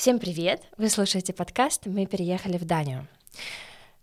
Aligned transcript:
Всем 0.00 0.18
привет! 0.18 0.62
Вы 0.78 0.88
слушаете 0.88 1.34
подкаст 1.34 1.84
«Мы 1.84 2.06
переехали 2.06 2.56
в 2.56 2.64
Данию». 2.64 3.06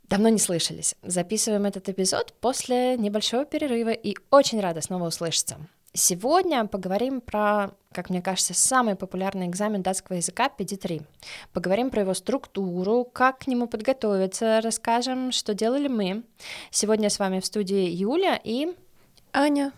Давно 0.03 0.29
не 0.29 0.37
слышались. 0.37 0.93
Записываем 1.01 1.65
этот 1.65 1.89
эпизод 1.89 2.35
после 2.39 2.95
небольшого 2.97 3.45
перерыва 3.45 3.89
и 3.89 4.15
очень 4.29 4.59
рада 4.59 4.79
снова 4.81 5.07
услышаться. 5.07 5.57
Сегодня 5.93 6.67
поговорим 6.67 7.19
про, 7.19 7.71
как 7.93 8.11
мне 8.11 8.21
кажется, 8.21 8.53
самый 8.53 8.95
популярный 8.95 9.47
экзамен 9.47 9.81
датского 9.81 10.17
языка 10.17 10.51
PD3. 10.55 11.01
Поговорим 11.51 11.89
про 11.89 12.01
его 12.01 12.13
структуру, 12.13 13.03
как 13.03 13.39
к 13.39 13.47
нему 13.47 13.65
подготовиться, 13.65 14.61
расскажем, 14.61 15.31
что 15.31 15.55
делали 15.55 15.87
мы. 15.87 16.21
Сегодня 16.69 17.09
с 17.09 17.17
вами 17.17 17.39
в 17.39 17.45
студии 17.47 17.89
Юля 17.89 18.39
и... 18.43 18.67
Аня. 19.33 19.73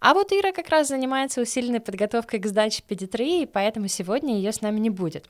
А 0.00 0.14
вот 0.14 0.32
Ира 0.32 0.52
как 0.52 0.68
раз 0.68 0.88
занимается 0.88 1.40
усиленной 1.40 1.80
подготовкой 1.80 2.38
к 2.38 2.46
сдаче 2.46 2.82
PD3, 2.88 3.42
и 3.42 3.46
поэтому 3.46 3.88
сегодня 3.88 4.36
ее 4.36 4.52
с 4.52 4.60
нами 4.60 4.78
не 4.78 4.90
будет. 4.90 5.28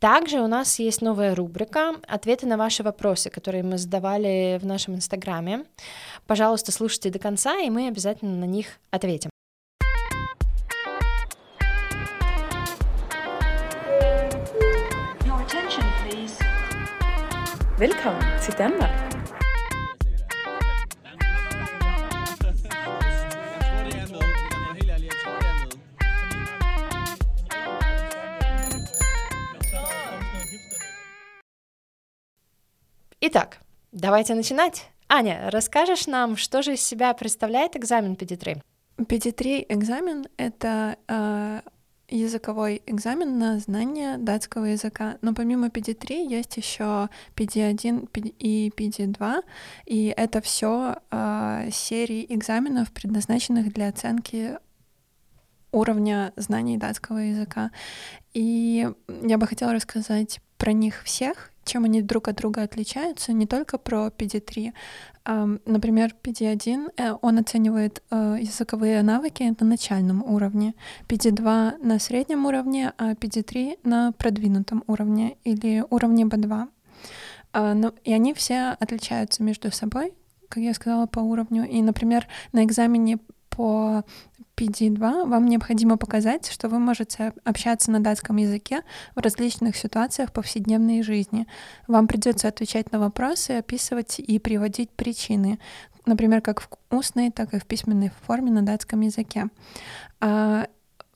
Также 0.00 0.40
у 0.40 0.46
нас 0.48 0.78
есть 0.78 1.00
новая 1.02 1.34
рубрика 1.34 1.94
«Ответы 2.06 2.46
на 2.46 2.56
ваши 2.56 2.82
вопросы», 2.82 3.30
которые 3.30 3.62
мы 3.62 3.78
задавали 3.78 4.58
в 4.60 4.66
нашем 4.66 4.96
инстаграме. 4.96 5.64
Пожалуйста, 6.26 6.72
слушайте 6.72 7.10
до 7.10 7.18
конца, 7.18 7.58
и 7.60 7.70
мы 7.70 7.88
обязательно 7.88 8.36
на 8.36 8.44
них 8.44 8.78
ответим. 8.90 9.30
Velkommen 17.78 18.24
til 18.40 18.54
Danmark. 18.56 19.05
Итак, 33.28 33.58
давайте 33.90 34.36
начинать. 34.36 34.88
Аня, 35.08 35.50
расскажешь 35.50 36.06
нам, 36.06 36.36
что 36.36 36.62
же 36.62 36.74
из 36.74 36.80
себя 36.80 37.12
представляет 37.12 37.74
экзамен 37.74 38.12
PD3? 38.12 38.62
PD3 38.98 39.66
экзамен— 39.68 40.26
это 40.36 40.96
э, 41.08 41.60
языковой 42.08 42.82
экзамен 42.86 43.36
на 43.36 43.58
знание 43.58 44.16
датского 44.16 44.66
языка. 44.66 45.18
Но 45.22 45.34
помимо 45.34 45.66
PD3 45.66 46.24
есть 46.24 46.56
еще 46.56 47.08
PD1 47.34 48.08
и 48.38 48.68
PD2, 48.68 49.42
и 49.86 50.14
это 50.16 50.40
все 50.40 50.98
э, 51.10 51.70
серии 51.72 52.26
экзаменов, 52.28 52.92
предназначенных 52.92 53.72
для 53.72 53.88
оценки 53.88 54.56
уровня 55.72 56.32
знаний 56.36 56.78
датского 56.78 57.18
языка. 57.18 57.72
И 58.34 58.88
я 59.24 59.36
бы 59.36 59.48
хотела 59.48 59.72
рассказать 59.72 60.40
про 60.58 60.72
них 60.72 61.02
всех 61.02 61.50
чем 61.66 61.84
они 61.84 62.00
друг 62.00 62.28
от 62.28 62.36
друга 62.36 62.62
отличаются, 62.62 63.32
не 63.32 63.46
только 63.46 63.76
про 63.78 64.06
PD3. 64.06 64.72
Например, 65.66 66.14
PD1, 66.22 66.92
э, 66.96 67.16
он 67.20 67.38
оценивает 67.38 68.00
э, 68.10 68.36
языковые 68.40 69.02
навыки 69.02 69.54
на 69.58 69.66
начальном 69.66 70.22
уровне, 70.22 70.74
PD2 71.08 71.84
на 71.84 71.98
среднем 71.98 72.46
уровне, 72.46 72.92
а 72.96 73.14
PD3 73.14 73.80
на 73.82 74.12
продвинутом 74.12 74.84
уровне 74.86 75.36
или 75.42 75.84
уровне 75.90 76.24
B2. 76.24 76.68
А, 77.52 77.76
и 78.04 78.12
они 78.12 78.34
все 78.34 78.76
отличаются 78.78 79.42
между 79.42 79.72
собой, 79.72 80.12
как 80.48 80.62
я 80.62 80.74
сказала, 80.74 81.06
по 81.06 81.20
уровню. 81.20 81.68
И, 81.68 81.82
например, 81.82 82.28
на 82.52 82.64
экзамене 82.64 83.18
по 83.56 84.04
PD2 84.56 85.28
вам 85.28 85.46
необходимо 85.46 85.96
показать, 85.96 86.50
что 86.50 86.68
вы 86.68 86.78
можете 86.78 87.32
общаться 87.44 87.90
на 87.90 88.00
датском 88.00 88.36
языке 88.36 88.82
в 89.14 89.20
различных 89.20 89.76
ситуациях 89.76 90.32
повседневной 90.32 91.02
жизни. 91.02 91.46
Вам 91.88 92.06
придется 92.06 92.48
отвечать 92.48 92.92
на 92.92 92.98
вопросы, 92.98 93.52
описывать 93.52 94.18
и 94.18 94.38
приводить 94.38 94.90
причины, 94.90 95.58
например, 96.04 96.40
как 96.40 96.60
в 96.60 96.68
устной, 96.90 97.30
так 97.30 97.54
и 97.54 97.58
в 97.58 97.66
письменной 97.66 98.10
форме 98.26 98.50
на 98.50 98.62
датском 98.62 99.00
языке. 99.00 99.48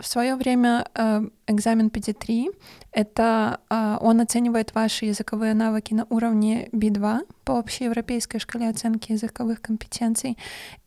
В 0.01 0.07
свое 0.07 0.35
время 0.35 0.87
э, 0.95 1.29
экзамен 1.47 1.89
PD3 1.89 2.47
это 2.93 3.61
э, 3.69 3.99
он 4.01 4.21
оценивает 4.21 4.75
ваши 4.75 5.05
языковые 5.05 5.53
навыки 5.53 5.93
на 5.93 6.07
уровне 6.09 6.71
B2 6.73 7.27
по 7.45 7.59
общеевропейской 7.59 8.41
шкале 8.41 8.69
оценки 8.69 9.13
языковых 9.13 9.61
компетенций. 9.61 10.39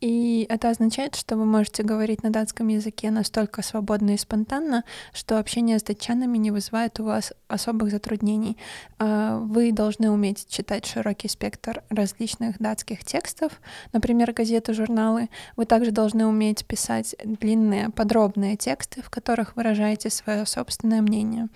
И 0.01 0.45
это 0.49 0.69
означает, 0.69 1.15
что 1.15 1.37
вы 1.37 1.45
можете 1.45 1.83
говорить 1.83 2.23
на 2.23 2.31
датском 2.31 2.69
языке 2.69 3.11
настолько 3.11 3.61
свободно 3.61 4.15
и 4.15 4.17
спонтанно, 4.17 4.83
что 5.13 5.37
общение 5.37 5.77
с 5.77 5.83
датчанами 5.83 6.37
не 6.37 6.51
вызывает 6.51 6.99
у 6.99 7.03
вас 7.03 7.33
особых 7.47 7.91
затруднений. 7.91 8.57
А, 8.97 9.37
вы 9.37 9.71
должны 9.71 10.09
уметь 10.09 10.47
читать 10.49 10.85
широкий 10.85 11.27
спектр 11.27 11.83
различных 11.89 12.57
датских 12.59 13.03
текстов, 13.03 13.61
например, 13.91 14.33
газеты, 14.33 14.73
журналы. 14.73 15.29
Вы 15.55 15.65
также 15.65 15.91
должны 15.91 16.25
уметь 16.25 16.65
писать 16.65 17.15
длинные, 17.23 17.89
подробные 17.89 18.57
тексты, 18.57 19.02
в 19.03 19.09
которых 19.09 19.55
выражаете 19.55 20.09
свое 20.09 20.45
собственное 20.45 21.01
мнение. 21.01 21.49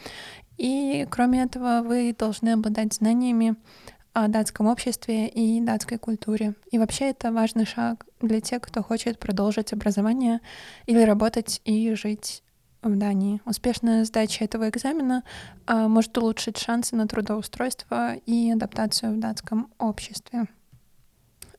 И 0.57 1.07
кроме 1.09 1.43
этого, 1.43 1.81
вы 1.83 2.15
должны 2.17 2.49
обладать 2.49 2.93
знаниями 2.93 3.55
о 4.13 4.27
датском 4.27 4.65
обществе 4.65 5.27
и 5.27 5.61
датской 5.61 5.99
культуре. 5.99 6.55
И 6.71 6.79
вообще 6.79 7.11
это 7.11 7.31
важный 7.31 7.65
шаг 7.65 8.05
для 8.19 8.41
тех, 8.41 8.61
кто 8.61 8.81
хочет 8.81 9.19
продолжить 9.19 9.73
образование 9.73 10.41
или 10.87 11.01
работать 11.01 11.61
и 11.65 11.93
жить 11.93 12.41
в 12.81 12.97
Дании. 12.97 13.41
Успешная 13.45 14.05
сдача 14.05 14.43
этого 14.43 14.69
экзамена 14.69 15.23
а, 15.67 15.87
может 15.87 16.17
улучшить 16.17 16.57
шансы 16.57 16.95
на 16.95 17.07
трудоустройство 17.07 18.15
и 18.15 18.51
адаптацию 18.51 19.13
в 19.13 19.19
датском 19.19 19.69
обществе. 19.77 20.47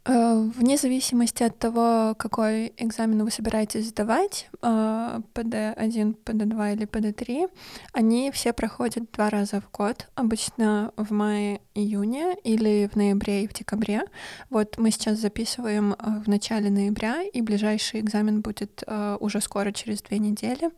Э, 0.09 0.41
вне 0.57 0.79
зависимости 0.79 1.43
от 1.43 1.59
того, 1.59 2.15
какой 2.15 2.73
экзамен 2.79 3.25
вы 3.25 3.31
собираетесь 3.31 3.89
сдавать, 3.89 4.49
PD1, 4.63 5.75
э, 5.77 6.15
PD2 6.25 6.73
или 6.73 6.87
PD3, 6.87 7.51
они 7.93 8.31
все 8.31 8.55
проходят 8.55 9.11
два 9.13 9.29
раза 9.29 9.61
в 9.61 9.71
год, 9.71 10.09
обычно 10.15 10.93
в 10.97 11.13
мае-июне 11.13 12.37
или 12.43 12.89
в 12.91 12.97
ноябре 12.97 13.45
и 13.45 13.49
в 13.49 13.53
декабре. 13.53 14.01
Вот 14.49 14.79
мы 14.79 14.93
сейчас 14.93 15.19
записываем 15.19 15.93
э, 15.93 16.23
в 16.25 16.27
начале 16.27 16.71
ноября, 16.71 17.23
и 17.25 17.43
ближайший 17.43 18.01
экзамен 18.01 18.41
будет 18.41 18.83
уже 19.21 19.43
скоро, 19.43 19.73
через 19.73 20.01
две 20.01 20.19
недели. 20.19 20.71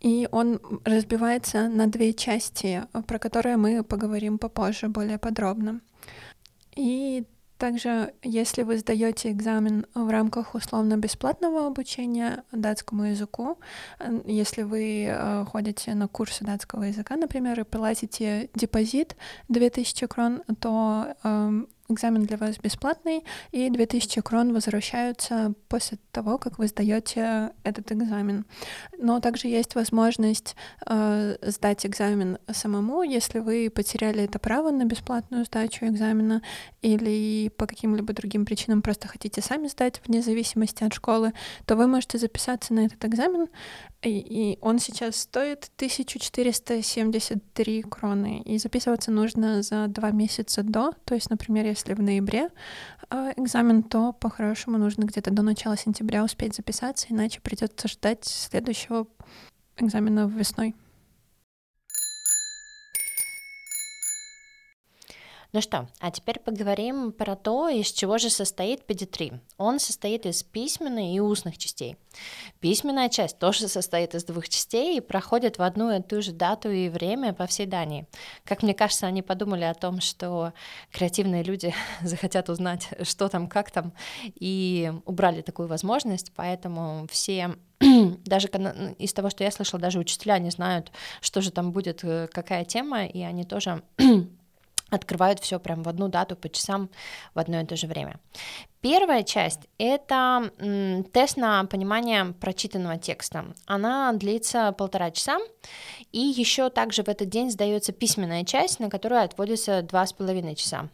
И 0.00 0.26
он 0.30 0.58
разбивается 0.84 1.68
на 1.68 1.86
две 1.86 2.14
части, 2.14 2.84
про 3.06 3.18
которые 3.18 3.58
мы 3.58 3.82
поговорим 3.82 4.38
попозже 4.38 4.88
более 4.88 5.18
подробно. 5.18 5.80
И 6.74 7.24
также, 7.58 8.14
если 8.22 8.62
вы 8.62 8.78
сдаете 8.78 9.30
экзамен 9.30 9.86
в 9.94 10.08
рамках 10.08 10.54
условно-бесплатного 10.54 11.66
обучения 11.66 12.44
датскому 12.52 13.04
языку, 13.04 13.58
если 14.24 14.62
вы 14.62 15.06
э, 15.08 15.44
ходите 15.44 15.94
на 15.94 16.08
курсы 16.08 16.44
датского 16.44 16.84
языка, 16.84 17.16
например, 17.16 17.60
и 17.60 17.64
платите 17.64 18.50
депозит 18.54 19.16
2000 19.48 20.06
крон, 20.06 20.42
то 20.60 21.14
э, 21.22 21.64
экзамен 21.88 22.24
для 22.24 22.36
вас 22.36 22.58
бесплатный, 22.58 23.24
и 23.50 23.70
2000 23.70 24.20
крон 24.22 24.52
возвращаются 24.52 25.54
после 25.68 25.98
того, 26.12 26.38
как 26.38 26.58
вы 26.58 26.68
сдаете 26.68 27.50
этот 27.62 27.90
экзамен. 27.92 28.44
Но 28.98 29.20
также 29.20 29.48
есть 29.48 29.74
возможность 29.74 30.56
э, 30.86 31.36
сдать 31.42 31.86
экзамен 31.86 32.38
самому, 32.52 33.02
если 33.02 33.38
вы 33.38 33.70
потеряли 33.74 34.24
это 34.24 34.38
право 34.38 34.70
на 34.70 34.84
бесплатную 34.84 35.44
сдачу 35.44 35.86
экзамена 35.86 36.42
или 36.82 37.50
по 37.56 37.66
каким-либо 37.66 38.12
другим 38.12 38.44
причинам 38.44 38.82
просто 38.82 39.08
хотите 39.08 39.40
сами 39.40 39.68
сдать 39.68 40.00
вне 40.06 40.22
зависимости 40.22 40.84
от 40.84 40.94
школы, 40.94 41.32
то 41.66 41.76
вы 41.76 41.86
можете 41.86 42.18
записаться 42.18 42.74
на 42.74 42.86
этот 42.86 43.04
экзамен, 43.04 43.48
и, 44.02 44.18
и 44.18 44.58
он 44.60 44.78
сейчас 44.78 45.16
стоит 45.16 45.70
1473 45.76 47.82
кроны, 47.82 48.42
и 48.44 48.58
записываться 48.58 49.10
нужно 49.10 49.62
за 49.62 49.88
два 49.88 50.10
месяца 50.10 50.62
до, 50.62 50.92
то 51.04 51.14
есть, 51.14 51.30
например, 51.30 51.66
если 51.66 51.77
в 51.94 52.02
ноябре 52.02 52.50
э, 53.10 53.32
экзамен, 53.36 53.82
то 53.82 54.12
по-хорошему 54.12 54.78
нужно 54.78 55.04
где-то 55.04 55.30
до 55.30 55.42
начала 55.42 55.76
сентября 55.76 56.24
успеть 56.24 56.54
записаться, 56.54 57.06
иначе 57.10 57.40
придется 57.40 57.88
ждать 57.88 58.24
следующего 58.24 59.06
экзамена 59.76 60.26
весной. 60.26 60.74
Ну 65.54 65.62
что, 65.62 65.88
а 66.00 66.10
теперь 66.10 66.40
поговорим 66.40 67.10
про 67.10 67.34
то, 67.34 67.70
из 67.70 67.90
чего 67.90 68.18
же 68.18 68.28
состоит 68.28 68.82
PD3. 68.86 69.40
Он 69.56 69.80
состоит 69.80 70.26
из 70.26 70.42
письменной 70.42 71.14
и 71.14 71.20
устных 71.20 71.56
частей. 71.56 71.96
Письменная 72.60 73.08
часть 73.08 73.38
тоже 73.38 73.66
состоит 73.66 74.14
из 74.14 74.24
двух 74.24 74.46
частей 74.50 74.98
и 74.98 75.00
проходит 75.00 75.56
в 75.56 75.62
одну 75.62 75.90
и 75.90 76.02
ту 76.02 76.20
же 76.20 76.32
дату 76.32 76.70
и 76.70 76.90
время 76.90 77.32
по 77.32 77.46
всей 77.46 77.64
Дании. 77.64 78.06
Как 78.44 78.62
мне 78.62 78.74
кажется, 78.74 79.06
они 79.06 79.22
подумали 79.22 79.64
о 79.64 79.72
том, 79.72 80.02
что 80.02 80.52
креативные 80.92 81.42
люди 81.42 81.74
захотят 82.02 82.50
узнать, 82.50 82.90
что 83.04 83.28
там, 83.28 83.48
как 83.48 83.70
там, 83.70 83.94
и 84.34 84.92
убрали 85.06 85.40
такую 85.40 85.66
возможность, 85.68 86.30
поэтому 86.36 87.06
все 87.10 87.56
даже 87.80 88.48
из 88.98 89.12
того, 89.14 89.30
что 89.30 89.44
я 89.44 89.50
слышала, 89.50 89.80
даже 89.80 89.98
учителя 89.98 90.38
не 90.38 90.50
знают, 90.50 90.92
что 91.22 91.40
же 91.40 91.50
там 91.50 91.72
будет, 91.72 92.04
э, 92.04 92.28
какая 92.30 92.66
тема, 92.66 93.06
и 93.06 93.22
они 93.22 93.44
тоже 93.44 93.82
открывают 94.90 95.40
все 95.40 95.58
прям 95.58 95.82
в 95.82 95.88
одну 95.88 96.08
дату 96.08 96.36
по 96.36 96.48
часам 96.48 96.90
в 97.34 97.38
одно 97.38 97.60
и 97.60 97.66
то 97.66 97.76
же 97.76 97.86
время. 97.86 98.18
Первая 98.80 99.24
часть— 99.24 99.62
это 99.78 100.52
тест 101.12 101.36
на 101.36 101.64
понимание 101.64 102.26
прочитанного 102.40 102.96
текста. 102.96 103.46
Она 103.66 104.12
длится 104.12 104.72
полтора 104.72 105.10
часа, 105.10 105.38
и 106.12 106.20
еще 106.20 106.70
также 106.70 107.02
в 107.02 107.08
этот 107.08 107.28
день 107.28 107.50
сдается 107.50 107.92
письменная 107.92 108.44
часть, 108.44 108.78
на 108.78 108.88
которую 108.88 109.22
отводится 109.22 109.82
два 109.82 110.06
с 110.06 110.12
половиной 110.12 110.54
часа. 110.54 110.88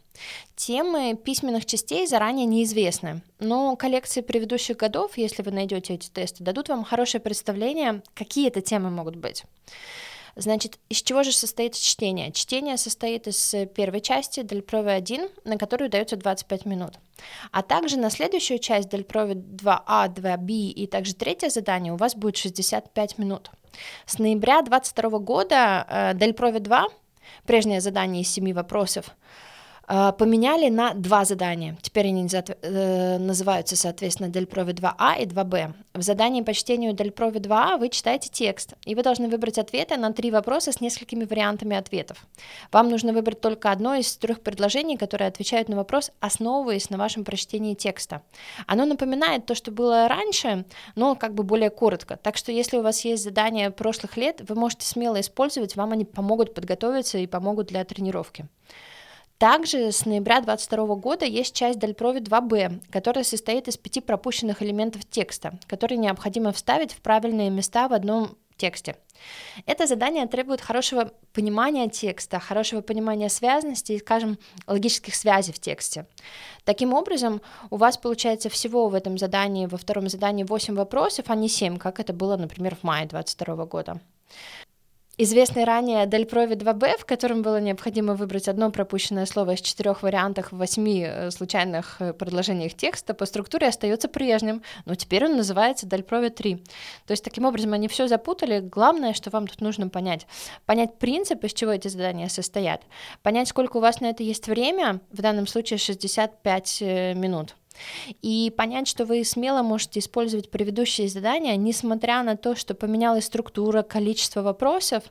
Темы 0.55 1.15
письменных 1.15 1.67
частей 1.67 2.07
заранее 2.07 2.47
неизвестны, 2.47 3.21
но 3.39 3.75
коллекции 3.75 4.21
предыдущих 4.21 4.77
годов, 4.77 5.15
если 5.17 5.43
вы 5.43 5.51
найдете 5.51 5.93
эти 5.93 6.09
тесты, 6.09 6.43
дадут 6.43 6.69
вам 6.69 6.83
хорошее 6.83 7.21
представление, 7.21 8.01
какие 8.15 8.47
это 8.47 8.61
темы 8.61 8.89
могут 8.89 9.15
быть. 9.15 9.43
Значит, 10.35 10.79
из 10.89 11.01
чего 11.01 11.23
же 11.23 11.31
состоит 11.31 11.75
чтение? 11.75 12.31
Чтение 12.33 12.75
состоит 12.75 13.27
из 13.27 13.53
э, 13.53 13.65
первой 13.65 14.01
части 14.01 14.43
Дельпрове 14.43 14.91
1, 14.91 15.29
на 15.45 15.57
которую 15.57 15.89
дается 15.89 16.17
25 16.17 16.65
минут. 16.65 16.95
А 17.51 17.61
также 17.61 17.97
на 17.97 18.09
следующую 18.09 18.59
часть 18.59 18.89
Дельпрове 18.89 19.35
2А, 19.35 20.13
2Б 20.13 20.51
и 20.51 20.87
также 20.87 21.15
третье 21.15 21.49
задание 21.49 21.93
у 21.93 21.95
вас 21.95 22.15
будет 22.15 22.35
65 22.35 23.17
минут. 23.17 23.49
С 24.05 24.19
ноября 24.19 24.61
2022 24.61 25.19
года 25.19 25.85
э, 25.87 26.11
Дельпрове 26.15 26.59
2, 26.59 26.85
прежнее 27.45 27.79
задание 27.79 28.21
из 28.21 28.29
7 28.29 28.51
вопросов, 28.53 29.05
а, 29.07 29.54
поменяли 29.87 30.69
на 30.69 30.93
два 30.93 31.25
задания. 31.25 31.77
Теперь 31.81 32.07
они 32.07 32.27
э, 32.31 33.17
называются, 33.19 33.75
соответственно, 33.75 34.29
Дельпрови 34.29 34.73
2А 34.73 35.21
и 35.21 35.25
2Б. 35.25 35.73
В 35.93 36.01
задании 36.01 36.41
по 36.41 36.53
чтению 36.53 36.93
Дельпрови 36.93 37.39
2А 37.39 37.77
вы 37.77 37.89
читаете 37.89 38.29
текст, 38.29 38.73
и 38.85 38.95
вы 38.95 39.03
должны 39.03 39.27
выбрать 39.27 39.59
ответы 39.59 39.97
на 39.97 40.11
три 40.11 40.31
вопроса 40.31 40.71
с 40.71 40.81
несколькими 40.81 41.25
вариантами 41.25 41.75
ответов. 41.75 42.25
Вам 42.71 42.89
нужно 42.89 43.13
выбрать 43.13 43.41
только 43.41 43.71
одно 43.71 43.95
из 43.95 44.17
трех 44.17 44.41
предложений, 44.41 44.97
которые 44.97 45.27
отвечают 45.27 45.69
на 45.69 45.75
вопрос, 45.75 46.11
основываясь 46.19 46.89
на 46.89 46.97
вашем 46.97 47.23
прочтении 47.23 47.75
текста. 47.75 48.23
Оно 48.67 48.85
напоминает 48.85 49.45
то, 49.45 49.53
что 49.53 49.71
было 49.71 50.07
раньше, 50.07 50.65
но 50.95 51.15
как 51.15 51.33
бы 51.33 51.43
более 51.43 51.69
коротко. 51.69 52.17
Так 52.17 52.37
что 52.37 52.51
если 52.51 52.77
у 52.77 52.81
вас 52.81 53.05
есть 53.05 53.23
задания 53.23 53.69
прошлых 53.69 54.17
лет, 54.17 54.41
вы 54.47 54.55
можете 54.55 54.85
смело 54.85 55.19
использовать, 55.19 55.75
вам 55.75 55.91
они 55.91 56.05
помогут 56.05 56.53
подготовиться 56.53 57.17
и 57.17 57.27
помогут 57.27 57.67
для 57.67 57.83
тренировки. 57.85 58.47
Также 59.37 59.91
с 59.91 60.05
ноября 60.05 60.39
2022 60.39 60.95
года 60.95 61.25
есть 61.25 61.53
часть 61.53 61.77
Дальпрови 61.77 62.21
2b, 62.21 62.89
которая 62.89 63.25
состоит 63.25 63.67
из 63.67 63.75
пяти 63.75 63.99
пропущенных 63.99 64.61
элементов 64.63 65.03
текста, 65.05 65.59
которые 65.67 65.97
необходимо 65.97 66.53
вставить 66.53 66.93
в 66.93 67.01
правильные 67.01 67.49
места 67.49 67.89
в 67.89 67.93
одном 67.93 68.37
тексте. 68.55 68.95
Это 69.65 69.87
задание 69.87 70.25
требует 70.27 70.61
хорошего 70.61 71.11
понимания 71.33 71.89
текста, 71.89 72.39
хорошего 72.39 72.79
понимания 72.79 73.29
связности 73.29 73.93
и, 73.93 73.99
скажем, 73.99 74.37
логических 74.67 75.15
связей 75.15 75.51
в 75.51 75.59
тексте. 75.59 76.05
Таким 76.63 76.93
образом, 76.93 77.41
у 77.69 77.75
вас 77.75 77.97
получается 77.97 78.49
всего 78.49 78.87
в 78.87 78.93
этом 78.93 79.17
задании, 79.17 79.65
во 79.65 79.77
втором 79.77 80.07
задании 80.07 80.45
8 80.45 80.75
вопросов, 80.75 81.25
а 81.27 81.35
не 81.35 81.49
7, 81.49 81.77
как 81.77 81.99
это 81.99 82.13
было, 82.13 82.37
например, 82.37 82.75
в 82.75 82.83
мае 82.83 83.05
2022 83.05 83.65
года. 83.65 83.99
Известный 85.17 85.63
ранее 85.63 86.05
Дельпрови 86.07 86.55
2b, 86.55 86.97
в 86.99 87.05
котором 87.05 87.41
было 87.41 87.61
необходимо 87.61 88.15
выбрать 88.15 88.49
одно 88.49 88.69
пропущенное 88.69 89.25
слово 89.25 89.51
из 89.53 89.61
четырех 89.61 90.03
вариантов 90.03 90.51
в 90.51 90.57
восьми 90.57 91.05
э, 91.07 91.31
случайных 91.31 92.01
э, 92.01 92.11
предложениях 92.11 92.73
текста, 92.73 93.13
по 93.13 93.25
структуре 93.25 93.67
остается 93.67 94.09
прежним, 94.09 94.61
но 94.83 94.95
теперь 94.95 95.23
он 95.23 95.37
называется 95.37 95.85
Дельпрови 95.85 96.31
3. 96.31 96.55
То 97.07 97.11
есть 97.11 97.23
таким 97.23 97.45
образом 97.45 97.71
они 97.71 97.87
все 97.87 98.09
запутали. 98.09 98.59
Главное, 98.59 99.13
что 99.13 99.29
вам 99.29 99.47
тут 99.47 99.61
нужно 99.61 99.87
понять. 99.87 100.27
Понять 100.65 100.99
принцип, 100.99 101.41
из 101.45 101.53
чего 101.53 101.71
эти 101.71 101.87
задания 101.87 102.27
состоят. 102.27 102.81
Понять, 103.23 103.47
сколько 103.47 103.77
у 103.77 103.79
вас 103.79 104.01
на 104.01 104.07
это 104.07 104.21
есть 104.21 104.47
время, 104.47 104.99
в 105.11 105.21
данном 105.21 105.47
случае 105.47 105.77
65 105.77 106.77
э, 106.81 107.13
минут 107.13 107.55
и 108.21 108.53
понять, 108.55 108.87
что 108.87 109.05
вы 109.05 109.23
смело 109.23 109.61
можете 109.61 109.99
использовать 109.99 110.49
предыдущие 110.49 111.07
задания, 111.07 111.55
несмотря 111.55 112.23
на 112.23 112.37
то, 112.37 112.55
что 112.55 112.73
поменялась 112.73 113.25
структура, 113.25 113.81
количество 113.83 114.41
вопросов, 114.41 115.03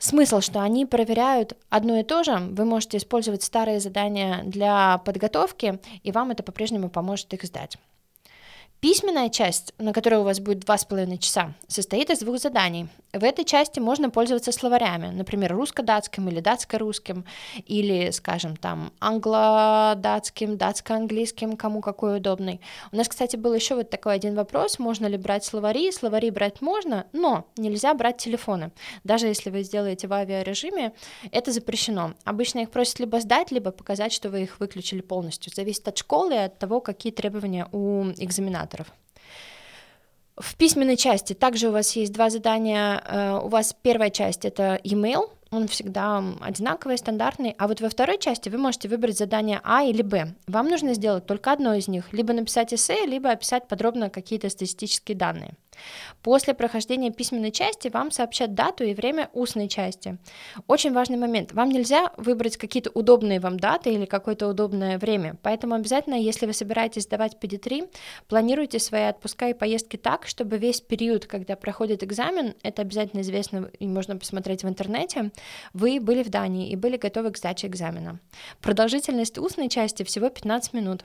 Смысл, 0.00 0.40
что 0.40 0.60
они 0.60 0.86
проверяют 0.86 1.56
одно 1.70 1.98
и 1.98 2.04
то 2.04 2.22
же, 2.22 2.36
вы 2.36 2.64
можете 2.64 2.98
использовать 2.98 3.42
старые 3.42 3.80
задания 3.80 4.44
для 4.44 4.98
подготовки, 4.98 5.80
и 6.04 6.12
вам 6.12 6.30
это 6.30 6.44
по-прежнему 6.44 6.88
поможет 6.88 7.34
их 7.34 7.42
сдать. 7.42 7.78
Письменная 8.80 9.28
часть, 9.28 9.74
на 9.78 9.92
которой 9.92 10.20
у 10.20 10.22
вас 10.22 10.38
будет 10.38 10.64
2,5 10.64 11.18
часа, 11.18 11.52
состоит 11.66 12.10
из 12.10 12.20
двух 12.20 12.38
заданий. 12.38 12.86
В 13.12 13.24
этой 13.24 13.44
части 13.44 13.80
можно 13.80 14.08
пользоваться 14.08 14.52
словарями, 14.52 15.08
например, 15.08 15.52
русско-датским 15.52 16.28
или 16.28 16.38
датско-русским, 16.38 17.24
или, 17.66 18.10
скажем, 18.10 18.56
там, 18.56 18.92
англо-датским, 19.00 20.56
датско-английским, 20.56 21.56
кому 21.56 21.80
какой 21.80 22.18
удобный. 22.18 22.60
У 22.92 22.96
нас, 22.96 23.08
кстати, 23.08 23.34
был 23.34 23.52
еще 23.52 23.74
вот 23.74 23.90
такой 23.90 24.14
один 24.14 24.36
вопрос, 24.36 24.78
можно 24.78 25.06
ли 25.06 25.16
брать 25.16 25.44
словари. 25.44 25.90
Словари 25.90 26.30
брать 26.30 26.60
можно, 26.60 27.06
но 27.12 27.46
нельзя 27.56 27.94
брать 27.94 28.18
телефоны. 28.18 28.70
Даже 29.02 29.26
если 29.26 29.50
вы 29.50 29.64
сделаете 29.64 30.06
в 30.06 30.12
авиарежиме, 30.12 30.92
это 31.32 31.50
запрещено. 31.50 32.14
Обычно 32.22 32.60
их 32.60 32.70
просят 32.70 33.00
либо 33.00 33.18
сдать, 33.20 33.50
либо 33.50 33.72
показать, 33.72 34.12
что 34.12 34.30
вы 34.30 34.42
их 34.42 34.60
выключили 34.60 35.00
полностью. 35.00 35.52
Зависит 35.52 35.88
от 35.88 35.98
школы 35.98 36.34
и 36.34 36.38
от 36.38 36.58
того, 36.60 36.80
какие 36.80 37.10
требования 37.10 37.66
у 37.72 38.04
экзаменатора 38.18 38.67
экзаменаторов. 38.68 38.86
В 40.36 40.54
письменной 40.56 40.96
части 40.96 41.32
также 41.32 41.68
у 41.68 41.72
вас 41.72 41.96
есть 41.96 42.12
два 42.12 42.30
задания. 42.30 43.02
Э, 43.04 43.40
у 43.42 43.48
вас 43.48 43.74
первая 43.82 44.10
часть 44.10 44.44
это 44.44 44.80
email, 44.84 45.30
он 45.50 45.66
всегда 45.66 46.22
одинаковый, 46.40 46.96
стандартный, 46.96 47.54
а 47.58 47.66
вот 47.66 47.80
во 47.80 47.88
второй 47.88 48.18
части 48.18 48.48
вы 48.48 48.58
можете 48.58 48.88
выбрать 48.88 49.18
задание 49.18 49.60
А 49.64 49.82
или 49.82 50.02
Б. 50.02 50.34
Вам 50.46 50.68
нужно 50.68 50.94
сделать 50.94 51.26
только 51.26 51.52
одно 51.52 51.74
из 51.74 51.88
них, 51.88 52.12
либо 52.12 52.32
написать 52.32 52.72
эссе, 52.72 53.06
либо 53.06 53.30
описать 53.30 53.66
подробно 53.66 54.10
какие-то 54.10 54.48
статистические 54.48 55.16
данные. 55.16 55.54
После 56.22 56.54
прохождения 56.54 57.10
письменной 57.10 57.50
части 57.50 57.88
вам 57.88 58.10
сообщат 58.10 58.54
дату 58.54 58.84
и 58.84 58.94
время 58.94 59.30
устной 59.32 59.68
части. 59.68 60.18
Очень 60.66 60.92
важный 60.92 61.16
момент. 61.16 61.52
Вам 61.52 61.70
нельзя 61.70 62.12
выбрать 62.16 62.56
какие-то 62.56 62.90
удобные 62.90 63.40
вам 63.40 63.58
даты 63.58 63.92
или 63.92 64.06
какое-то 64.06 64.48
удобное 64.48 64.98
время. 64.98 65.36
Поэтому 65.42 65.74
обязательно, 65.74 66.14
если 66.14 66.46
вы 66.46 66.52
собираетесь 66.52 67.04
сдавать 67.04 67.36
PD3, 67.40 67.88
планируйте 68.28 68.78
свои 68.78 69.04
отпуска 69.04 69.48
и 69.48 69.54
поездки 69.54 69.96
так, 69.96 70.26
чтобы 70.26 70.58
весь 70.58 70.80
период, 70.80 71.26
когда 71.26 71.56
проходит 71.56 72.02
экзамен, 72.02 72.54
это 72.62 72.82
обязательно 72.82 73.20
известно 73.20 73.70
и 73.78 73.86
можно 73.86 74.16
посмотреть 74.16 74.64
в 74.64 74.68
интернете, 74.68 75.30
вы 75.72 76.00
были 76.00 76.22
в 76.22 76.28
Дании 76.28 76.70
и 76.70 76.76
были 76.76 76.96
готовы 76.96 77.30
к 77.30 77.38
сдаче 77.38 77.66
экзамена. 77.66 78.20
Продолжительность 78.60 79.38
устной 79.38 79.68
части 79.68 80.02
всего 80.02 80.28
15 80.28 80.72
минут. 80.72 81.04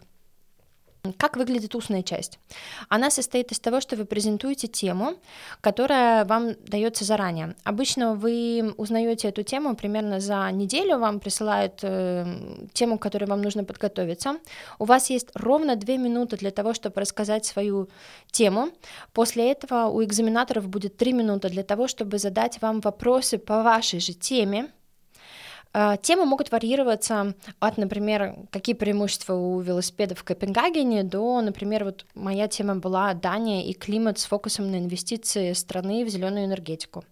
Как 1.18 1.36
выглядит 1.36 1.76
устная 1.76 2.02
часть? 2.02 2.40
Она 2.88 3.10
состоит 3.10 3.52
из 3.52 3.60
того, 3.60 3.82
что 3.82 3.98
вы 3.98 4.06
презентуете 4.06 4.70
тему, 4.70 5.16
которая 5.60 6.24
вам 6.24 6.54
дается 6.66 7.04
заранее. 7.04 7.58
Обычно 7.66 8.16
вы 8.16 8.74
узнаете 8.78 9.28
эту 9.28 9.44
тему 9.44 9.76
примерно 9.76 10.22
за 10.22 10.50
неделю, 10.54 11.00
вам 11.00 11.20
присылают 11.20 11.80
э, 11.82 12.26
тему, 12.72 12.98
к 12.98 13.02
которой 13.02 13.26
вам 13.26 13.42
нужно 13.42 13.66
подготовиться. 13.66 14.38
У 14.80 14.86
вас 14.86 15.10
есть 15.10 15.28
ровно 15.34 15.76
две 15.76 15.98
минуты 15.98 16.38
для 16.38 16.52
того, 16.52 16.74
чтобы 16.74 17.02
рассказать 17.02 17.44
свою 17.44 17.90
тему. 18.32 18.70
После 19.12 19.52
этого 19.52 19.88
у 19.88 20.02
экзаменаторов 20.06 20.70
будет 20.70 20.96
три 20.96 21.12
минуты 21.12 21.50
для 21.50 21.64
того, 21.64 21.90
чтобы 21.90 22.18
задать 22.18 22.62
вам 22.62 22.80
вопросы 22.80 23.38
по 23.38 23.62
вашей 23.62 24.00
же 24.00 24.14
теме 24.14 24.70
темы 26.02 26.26
могут 26.26 26.52
варьироваться 26.52 27.34
от, 27.60 27.78
например, 27.78 28.36
какие 28.52 28.76
преимущества 28.76 29.34
у 29.34 29.60
велосипедов 29.60 30.20
в 30.20 30.24
Копенгагене, 30.24 31.04
до, 31.04 31.42
например, 31.42 31.84
вот 31.86 32.06
моя 32.14 32.48
тема 32.48 32.76
была 32.76 33.14
Дания 33.14 33.66
и 33.66 33.74
климат 33.74 34.20
с 34.20 34.26
фокусом 34.26 34.70
на 34.72 34.78
инвестиции 34.78 35.54
страны 35.54 36.06
в 36.06 36.10
зеленую 36.10 36.46
энергетику. 36.46 37.04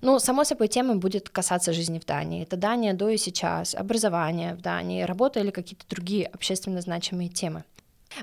Ну, 0.00 0.18
само 0.18 0.44
собой, 0.44 0.68
тема 0.68 0.96
будет 0.96 1.28
касаться 1.28 1.72
жизни 1.72 1.98
в 1.98 2.06
Дании. 2.06 2.42
Это 2.42 2.56
Дания 2.56 2.94
до 2.94 3.10
и 3.10 3.18
сейчас, 3.18 3.74
образование 3.74 4.54
в 4.54 4.62
Дании, 4.62 5.02
работа 5.02 5.40
или 5.40 5.50
какие-то 5.50 5.84
другие 5.88 6.26
общественно 6.26 6.80
значимые 6.80 7.28
темы. 7.28 7.64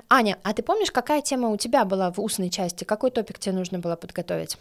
Аня, 0.08 0.38
а 0.42 0.52
ты 0.52 0.62
помнишь, 0.62 0.90
какая 0.90 1.22
тема 1.22 1.48
у 1.48 1.56
тебя 1.56 1.84
была 1.84 2.10
в 2.10 2.18
устной 2.18 2.50
части? 2.50 2.84
Какой 2.84 3.10
топик 3.10 3.38
тебе 3.38 3.54
нужно 3.54 3.78
было 3.78 3.94
подготовить? 3.94 4.58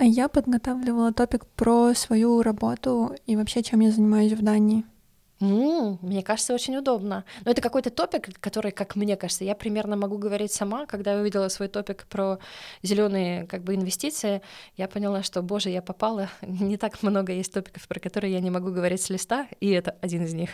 А 0.00 0.04
я 0.04 0.28
подготавливала 0.28 1.12
топик 1.12 1.44
про 1.44 1.92
свою 1.92 2.42
работу 2.42 3.16
и 3.26 3.34
вообще, 3.34 3.64
чем 3.64 3.80
я 3.80 3.90
занимаюсь 3.90 4.32
в 4.32 4.42
Дании. 4.42 4.84
Ну, 5.40 5.98
мне 6.02 6.22
кажется, 6.22 6.54
очень 6.54 6.76
удобно. 6.76 7.24
Но 7.44 7.50
это 7.50 7.60
какой-то 7.60 7.90
топик, 7.90 8.38
который, 8.38 8.70
как 8.70 8.94
мне 8.94 9.16
кажется, 9.16 9.42
я 9.42 9.56
примерно 9.56 9.96
могу 9.96 10.16
говорить 10.16 10.52
сама. 10.52 10.86
Когда 10.86 11.14
я 11.14 11.20
увидела 11.20 11.48
свой 11.48 11.66
топик 11.66 12.06
про 12.06 12.38
зеленые 12.82 13.46
как 13.46 13.64
бы 13.64 13.74
инвестиции, 13.74 14.40
я 14.76 14.86
поняла, 14.86 15.24
что, 15.24 15.42
боже, 15.42 15.70
я 15.70 15.82
попала. 15.82 16.28
Не 16.42 16.76
так 16.76 17.02
много 17.02 17.32
есть 17.32 17.52
топиков, 17.52 17.88
про 17.88 17.98
которые 17.98 18.32
я 18.32 18.40
не 18.40 18.50
могу 18.50 18.70
говорить 18.70 19.02
с 19.02 19.10
листа, 19.10 19.48
и 19.58 19.68
это 19.70 19.96
один 20.00 20.22
из 20.24 20.32
них. 20.32 20.50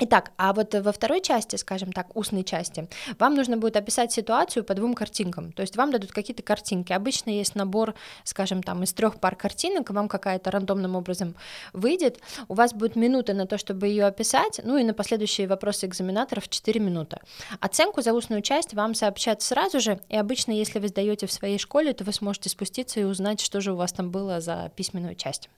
Итак, 0.00 0.30
а 0.36 0.52
вот 0.52 0.74
во 0.74 0.92
второй 0.92 1.20
части, 1.20 1.56
скажем 1.56 1.92
так, 1.92 2.14
устной 2.16 2.44
части, 2.44 2.88
вам 3.18 3.34
нужно 3.34 3.56
будет 3.56 3.76
описать 3.76 4.12
ситуацию 4.12 4.62
по 4.62 4.74
двум 4.74 4.94
картинкам. 4.94 5.50
То 5.52 5.62
есть 5.62 5.76
вам 5.76 5.90
дадут 5.90 6.12
какие-то 6.12 6.44
картинки. 6.44 6.92
Обычно 6.92 7.30
есть 7.30 7.56
набор, 7.56 7.94
скажем, 8.22 8.62
там 8.62 8.84
из 8.84 8.92
трех 8.92 9.18
пар 9.18 9.34
картинок, 9.34 9.90
вам 9.90 10.06
какая-то 10.06 10.52
рандомным 10.52 10.94
образом 10.94 11.34
выйдет. 11.72 12.20
У 12.46 12.54
вас 12.54 12.72
будет 12.72 12.94
минута 12.94 13.34
на 13.34 13.46
то, 13.46 13.58
чтобы 13.58 13.88
ее 13.88 14.06
описать, 14.06 14.60
ну 14.62 14.76
и 14.76 14.84
на 14.84 14.94
последующие 14.94 15.48
вопросы 15.48 15.86
экзаменаторов 15.86 16.48
4 16.48 16.78
минуты. 16.78 17.18
Оценку 17.58 18.00
за 18.00 18.12
устную 18.12 18.42
часть 18.42 18.74
вам 18.74 18.94
сообщат 18.94 19.42
сразу 19.42 19.80
же, 19.80 19.98
и 20.08 20.16
обычно, 20.16 20.52
если 20.52 20.78
вы 20.78 20.88
сдаете 20.88 21.26
в 21.26 21.32
своей 21.32 21.58
школе, 21.58 21.92
то 21.92 22.04
вы 22.04 22.12
сможете 22.12 22.50
спуститься 22.50 23.00
и 23.00 23.04
узнать, 23.04 23.40
что 23.40 23.60
же 23.60 23.72
у 23.72 23.76
вас 23.76 23.92
там 23.92 24.10
было 24.10 24.40
за 24.40 24.70
письменную 24.76 25.16
часть. 25.16 25.50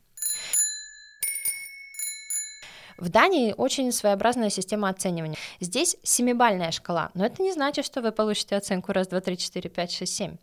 В 3.01 3.09
Дании 3.09 3.55
очень 3.57 3.93
своеобразная 3.93 4.51
система 4.51 4.91
оценивания. 4.91 5.39
Здесь 5.59 5.97
семибальная 6.03 6.71
шкала, 6.71 7.11
но 7.15 7.25
это 7.25 7.43
не 7.43 7.53
значит, 7.53 7.87
что 7.87 8.03
вы 8.03 8.13
получите 8.13 8.57
оценку 8.57 8.93
раз, 8.93 9.09
два, 9.09 9.21
три, 9.21 9.39
четыре, 9.39 9.71
пять, 9.71 9.91
шесть, 9.91 10.15
семь. 10.15 10.37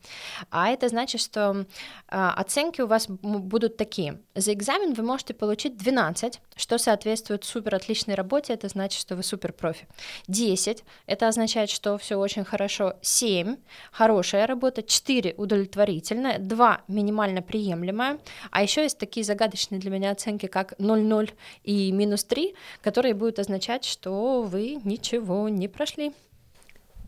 А 0.50 0.70
это 0.70 0.90
значит, 0.90 1.22
что 1.22 1.52
э, 1.62 1.66
оценки 2.10 2.82
у 2.82 2.88
вас 2.88 3.08
будут 3.08 3.78
такие. 3.78 4.20
За 4.34 4.54
экзамен 4.54 4.94
вы 4.94 5.04
можете 5.04 5.36
получить 5.36 5.78
12, 5.78 6.42
что 6.56 6.80
соответствует 6.80 7.44
супер 7.44 7.76
отличной 7.76 8.16
работе, 8.16 8.54
это 8.54 8.68
значит, 8.70 9.00
что 9.00 9.16
вы 9.16 9.22
супер 9.22 9.54
профи. 9.54 9.88
10, 10.28 10.84
это 11.06 11.28
означает, 11.28 11.70
что 11.70 12.00
все 12.00 12.16
очень 12.16 12.44
хорошо. 12.44 12.96
7, 13.02 13.58
хорошая 13.92 14.48
работа. 14.48 14.82
4, 14.82 15.36
удовлетворительная. 15.38 16.40
2, 16.40 16.82
минимально 16.88 17.44
приемлемая. 17.44 18.20
А 18.50 18.64
еще 18.64 18.82
есть 18.82 18.98
такие 18.98 19.24
загадочные 19.24 19.80
для 19.80 19.92
меня 19.92 20.10
оценки, 20.10 20.48
как 20.48 20.74
0,0 20.80 21.34
и 21.64 21.92
минус 21.92 22.24
3, 22.24 22.47
которые 22.82 23.14
будут 23.14 23.40
означать, 23.40 23.86
что 23.86 24.44
вы 24.44 24.80
ничего 24.84 25.50
не 25.50 25.68
прошли. 25.68 26.14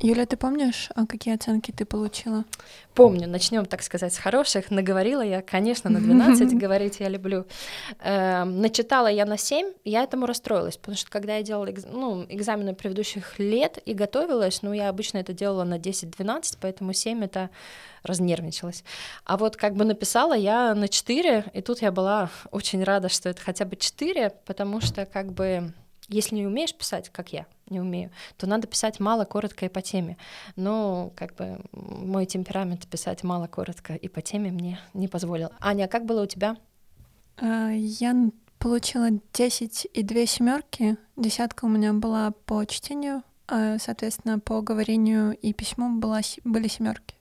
Юля, 0.02 0.26
ты 0.26 0.38
помнишь, 0.38 0.90
а 0.96 1.06
какие 1.06 1.36
оценки 1.36 1.72
ты 1.72 1.84
получила? 1.84 2.46
Помню, 2.94 3.28
начнем, 3.28 3.66
так 3.66 3.82
сказать, 3.82 4.14
с 4.14 4.18
хороших. 4.18 4.72
Наговорила 4.72 5.22
я, 5.22 5.42
конечно, 5.42 5.90
на 5.90 6.00
12, 6.00 6.58
говорить 6.58 7.02
я 7.02 7.10
люблю. 7.10 7.46
Эм, 8.00 8.62
начитала 8.62 9.08
я 9.08 9.26
на 9.26 9.38
7, 9.38 9.74
я 9.84 10.04
этому 10.04 10.26
расстроилась, 10.26 10.78
потому 10.78 10.96
что 10.96 11.12
когда 11.12 11.36
я 11.36 11.44
делала 11.44 11.68
ну, 11.92 12.26
экзамены 12.30 12.76
предыдущих 12.76 13.40
лет 13.40 13.78
и 13.86 13.94
готовилась, 13.94 14.62
ну, 14.62 14.72
я 14.72 14.88
обычно 14.88 15.18
это 15.18 15.34
делала 15.34 15.66
на 15.66 15.78
10-12, 15.78 16.58
поэтому 16.62 16.94
7 16.94 17.26
это 17.26 17.50
разнервничалась. 18.04 18.86
А 19.26 19.36
вот 19.36 19.58
как 19.58 19.76
бы 19.76 19.84
написала 19.84 20.34
я 20.34 20.76
на 20.76 20.88
4, 20.88 21.52
и 21.54 21.62
тут 21.62 21.82
я 21.82 21.92
была 21.92 22.30
очень 22.52 22.86
рада, 22.86 23.10
что 23.10 23.28
это 23.28 23.42
хотя 23.42 23.66
бы 23.66 23.76
4, 23.76 24.32
потому 24.46 24.80
что 24.80 25.06
как 25.06 25.34
бы 25.34 25.74
если 26.10 26.36
не 26.36 26.46
умеешь 26.46 26.76
писать, 26.76 27.10
как 27.10 27.32
я 27.32 27.46
не 27.70 27.80
умею, 27.80 28.12
то 28.38 28.48
надо 28.48 28.68
писать 28.68 29.00
мало, 29.00 29.26
коротко 29.26 29.66
и 29.66 29.70
по 29.70 29.82
теме. 29.82 30.18
Но 30.56 31.12
как 31.16 31.36
бы 31.36 31.60
мой 31.72 32.26
темперамент 32.26 32.88
писать 32.88 33.24
мало, 33.24 33.48
коротко 33.48 33.94
и 33.94 34.08
по 34.08 34.22
теме 34.22 34.52
мне 34.52 34.80
не 34.94 35.08
позволил. 35.08 35.50
Аня, 35.60 35.88
как 35.88 36.06
было 36.06 36.24
у 36.24 36.26
тебя? 36.26 36.58
А, 37.38 37.70
я 37.70 38.16
получила 38.58 39.10
10 39.34 39.88
и 39.94 40.04
2 40.04 40.26
семерки. 40.26 40.98
Десятка 41.16 41.66
у 41.66 41.70
меня 41.70 41.94
была 41.94 42.32
по 42.46 42.66
чтению, 42.66 43.24
а, 43.48 43.78
соответственно, 43.78 44.40
по 44.40 44.62
говорению 44.62 45.38
и 45.38 45.54
письму 45.54 46.00
была, 46.00 46.22
были 46.44 46.68
семерки 46.68 47.19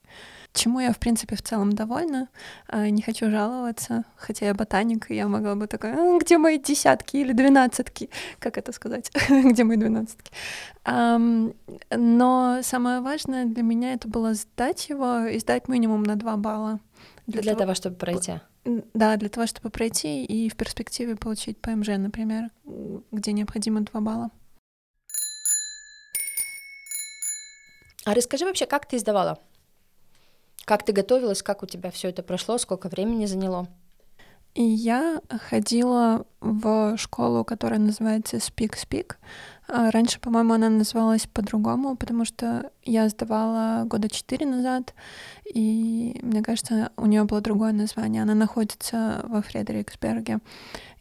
чему 0.53 0.79
я, 0.79 0.91
в 0.91 0.97
принципе, 0.99 1.35
в 1.35 1.41
целом 1.41 1.73
довольна. 1.73 2.29
А, 2.67 2.89
не 2.89 3.01
хочу 3.01 3.29
жаловаться, 3.29 4.03
хотя 4.15 4.47
я 4.47 4.53
ботаник, 4.53 5.11
и 5.11 5.15
я 5.15 5.27
могла 5.27 5.55
бы 5.55 5.67
такая, 5.67 5.95
а, 5.95 6.19
где 6.19 6.37
мои 6.37 6.57
десятки 6.57 7.17
или 7.17 7.33
двенадцатки? 7.33 8.09
Как 8.39 8.57
это 8.57 8.71
сказать? 8.71 9.11
где 9.29 9.63
мои 9.63 9.77
двенадцатки? 9.77 10.31
Но 10.85 12.59
самое 12.63 13.01
важное 13.01 13.45
для 13.45 13.63
меня 13.63 13.93
это 13.93 14.07
было 14.07 14.33
сдать 14.33 14.89
его 14.89 15.25
и 15.25 15.39
сдать 15.39 15.67
минимум 15.67 16.03
на 16.03 16.15
два 16.15 16.35
балла. 16.37 16.79
Для, 17.27 17.41
для 17.41 17.51
того, 17.51 17.61
того, 17.61 17.75
чтобы 17.75 17.95
пройти. 17.95 18.39
Да, 18.65 19.15
для 19.17 19.29
того, 19.29 19.45
чтобы 19.45 19.69
пройти 19.69 20.25
и 20.25 20.49
в 20.49 20.55
перспективе 20.55 21.15
получить 21.15 21.59
ПМЖ, 21.59 21.89
например, 21.97 22.49
где 23.11 23.31
необходимо 23.31 23.81
два 23.81 24.01
балла. 24.01 24.31
А 28.05 28.13
расскажи 28.15 28.45
вообще, 28.45 28.65
как 28.65 28.87
ты 28.87 28.97
сдавала? 28.97 29.39
Как 30.69 30.83
ты 30.83 30.93
готовилась, 30.93 31.41
как 31.41 31.63
у 31.63 31.65
тебя 31.65 31.89
все 31.89 32.09
это 32.09 32.21
прошло, 32.21 32.59
сколько 32.59 32.89
времени 32.89 33.25
заняло? 33.25 33.67
И 34.53 34.61
я 34.61 35.19
ходила 35.49 36.27
в 36.41 36.95
школу, 36.95 37.43
которая 37.43 37.79
называется 37.79 38.37
Speak 38.37 38.75
Speak. 38.75 39.15
А 39.67 39.89
раньше, 39.89 40.19
по-моему, 40.19 40.53
она 40.53 40.69
называлась 40.69 41.25
по-другому, 41.25 41.95
потому 41.95 42.23
что 42.23 42.69
я 42.83 43.09
сдавала 43.09 43.83
года 43.85 44.09
четыре 44.09 44.45
назад, 44.45 44.93
и 45.51 46.19
мне 46.21 46.43
кажется, 46.43 46.91
у 46.97 47.07
нее 47.07 47.23
было 47.23 47.41
другое 47.41 47.71
название. 47.71 48.21
Она 48.21 48.35
находится 48.35 49.21
во 49.23 49.41
Фредериксберге. 49.41 50.37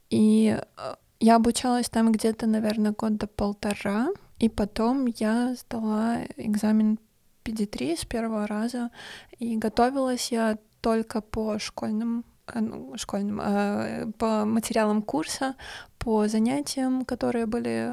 И 0.09 0.59
э, 0.59 0.95
я 1.21 1.37
обучалась 1.37 1.91
там 1.91 2.11
где-то, 2.11 2.47
наверное, 2.47 2.93
года 2.93 3.27
полтора, 3.27 4.09
и 4.39 4.49
потом 4.49 5.05
я 5.19 5.55
сдала 5.57 6.21
экзамен 6.39 6.99
PD3 7.45 7.97
с 7.97 8.05
первого 8.05 8.47
раза, 8.47 8.91
и 9.39 9.57
готовилась 9.57 10.33
я 10.33 10.59
только 10.81 11.21
по 11.21 11.59
школьным 11.59 12.25
э, 12.47 12.61
ну, 12.61 12.97
школьным, 12.97 13.41
э, 13.41 14.13
по 14.19 14.45
материалам 14.45 15.03
курса, 15.03 15.55
по 15.99 16.29
занятиям, 16.29 17.05
которые 17.05 17.47
были 17.47 17.93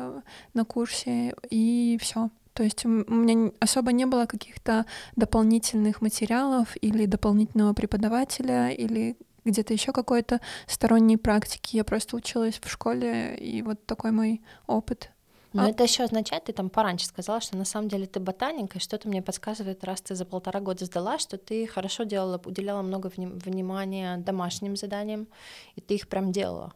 на 0.54 0.66
курсе, 0.66 1.36
и 1.50 1.98
все. 2.02 2.30
То 2.54 2.64
есть 2.64 2.86
у 2.86 2.90
меня 2.90 3.52
особо 3.60 3.92
не 3.92 4.06
было 4.06 4.26
каких-то 4.28 4.86
дополнительных 5.18 6.02
материалов 6.02 6.78
или 6.82 7.06
дополнительного 7.06 7.74
преподавателя 7.74 8.70
или 8.70 9.18
где-то 9.44 9.74
еще 9.74 9.92
какой-то 9.92 10.40
сторонней 10.66 11.18
практики. 11.18 11.76
Я 11.76 11.84
просто 11.84 12.16
училась 12.16 12.60
в 12.62 12.70
школе, 12.70 13.36
и 13.36 13.62
вот 13.62 13.86
такой 13.86 14.12
мой 14.12 14.42
опыт. 14.68 15.12
Но 15.56 15.64
а... 15.64 15.70
это 15.70 15.84
еще 15.84 16.04
означает, 16.04 16.44
ты 16.44 16.54
там 16.54 16.70
пораньше 16.70 17.06
сказала, 17.06 17.40
что 17.40 17.56
на 17.56 17.64
самом 17.64 17.88
деле 17.88 18.06
ты 18.08 18.20
ботаник, 18.20 18.76
и 18.76 18.80
что-то 18.80 19.08
мне 19.08 19.22
подсказывает, 19.22 19.86
раз 19.86 20.02
ты 20.02 20.14
за 20.14 20.26
полтора 20.26 20.60
года 20.60 20.84
сдала, 20.84 21.18
что 21.18 21.38
ты 21.38 21.66
хорошо 21.66 22.04
делала, 22.04 22.42
уделяла 22.46 22.82
много 22.82 23.08
вни- 23.08 23.28
внимания 23.28 24.18
домашним 24.18 24.76
заданиям, 24.76 25.28
и 25.76 25.82
ты 25.82 25.96
их 25.96 26.10
прям 26.10 26.34
делала. 26.34 26.74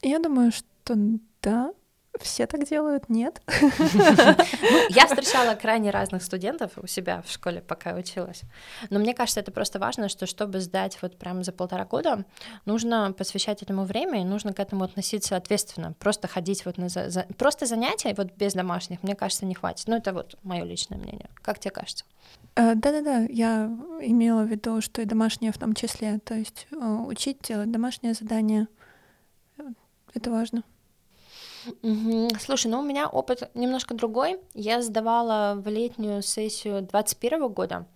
Я 0.00 0.20
думаю, 0.20 0.52
что 0.52 0.94
да, 1.42 1.72
все 2.20 2.46
так 2.46 2.64
делают, 2.64 3.08
нет? 3.08 3.40
Ну, 4.72 4.86
я 4.90 5.06
встречала 5.06 5.54
крайне 5.54 5.90
разных 5.90 6.22
студентов 6.22 6.72
у 6.76 6.86
себя 6.86 7.22
в 7.22 7.30
школе, 7.30 7.60
пока 7.60 7.94
училась. 7.94 8.42
Но 8.90 8.98
мне 8.98 9.14
кажется, 9.14 9.40
это 9.40 9.50
просто 9.50 9.78
важно, 9.78 10.08
что 10.08 10.26
чтобы 10.26 10.60
сдать 10.60 10.98
вот 11.02 11.18
прям 11.18 11.42
за 11.44 11.52
полтора 11.52 11.84
года, 11.84 12.24
нужно 12.64 13.12
посвящать 13.12 13.62
этому 13.62 13.84
время 13.84 14.20
и 14.20 14.24
нужно 14.24 14.52
к 14.52 14.60
этому 14.60 14.84
относиться 14.84 15.36
ответственно. 15.36 15.94
Просто 15.98 16.28
ходить 16.28 16.64
вот 16.64 16.78
на 16.78 16.88
за... 16.88 17.10
За... 17.10 17.26
просто 17.36 17.66
занятия 17.66 18.14
вот 18.16 18.32
без 18.36 18.54
домашних, 18.54 19.02
мне 19.02 19.14
кажется, 19.14 19.46
не 19.46 19.54
хватит. 19.54 19.88
Ну, 19.88 19.96
это 19.96 20.12
вот 20.12 20.36
мое 20.42 20.64
личное 20.64 20.98
мнение. 20.98 21.28
Как 21.42 21.58
тебе 21.58 21.70
кажется? 21.70 22.04
Э, 22.54 22.74
да-да-да, 22.74 23.26
я 23.30 23.66
имела 24.00 24.42
в 24.42 24.48
виду, 24.48 24.80
что 24.80 25.02
и 25.02 25.06
домашние 25.06 25.52
в 25.52 25.58
том 25.58 25.74
числе. 25.74 26.18
То 26.18 26.34
есть 26.34 26.66
э, 26.70 26.76
учить 26.76 27.38
делать 27.42 27.70
домашнее 27.70 28.14
задание— 28.14 28.68
это 30.14 30.30
важно. 30.30 30.62
Угу. 31.82 32.30
Слушай, 32.40 32.68
ну 32.68 32.80
у 32.80 32.82
меня 32.82 33.08
опыт 33.08 33.50
немножко 33.54 33.94
другой. 33.94 34.38
Я 34.54 34.82
сдавала 34.82 35.54
в 35.56 35.68
летнюю 35.68 36.22
сессию 36.22 36.82
21 36.82 37.48
года. 37.48 37.86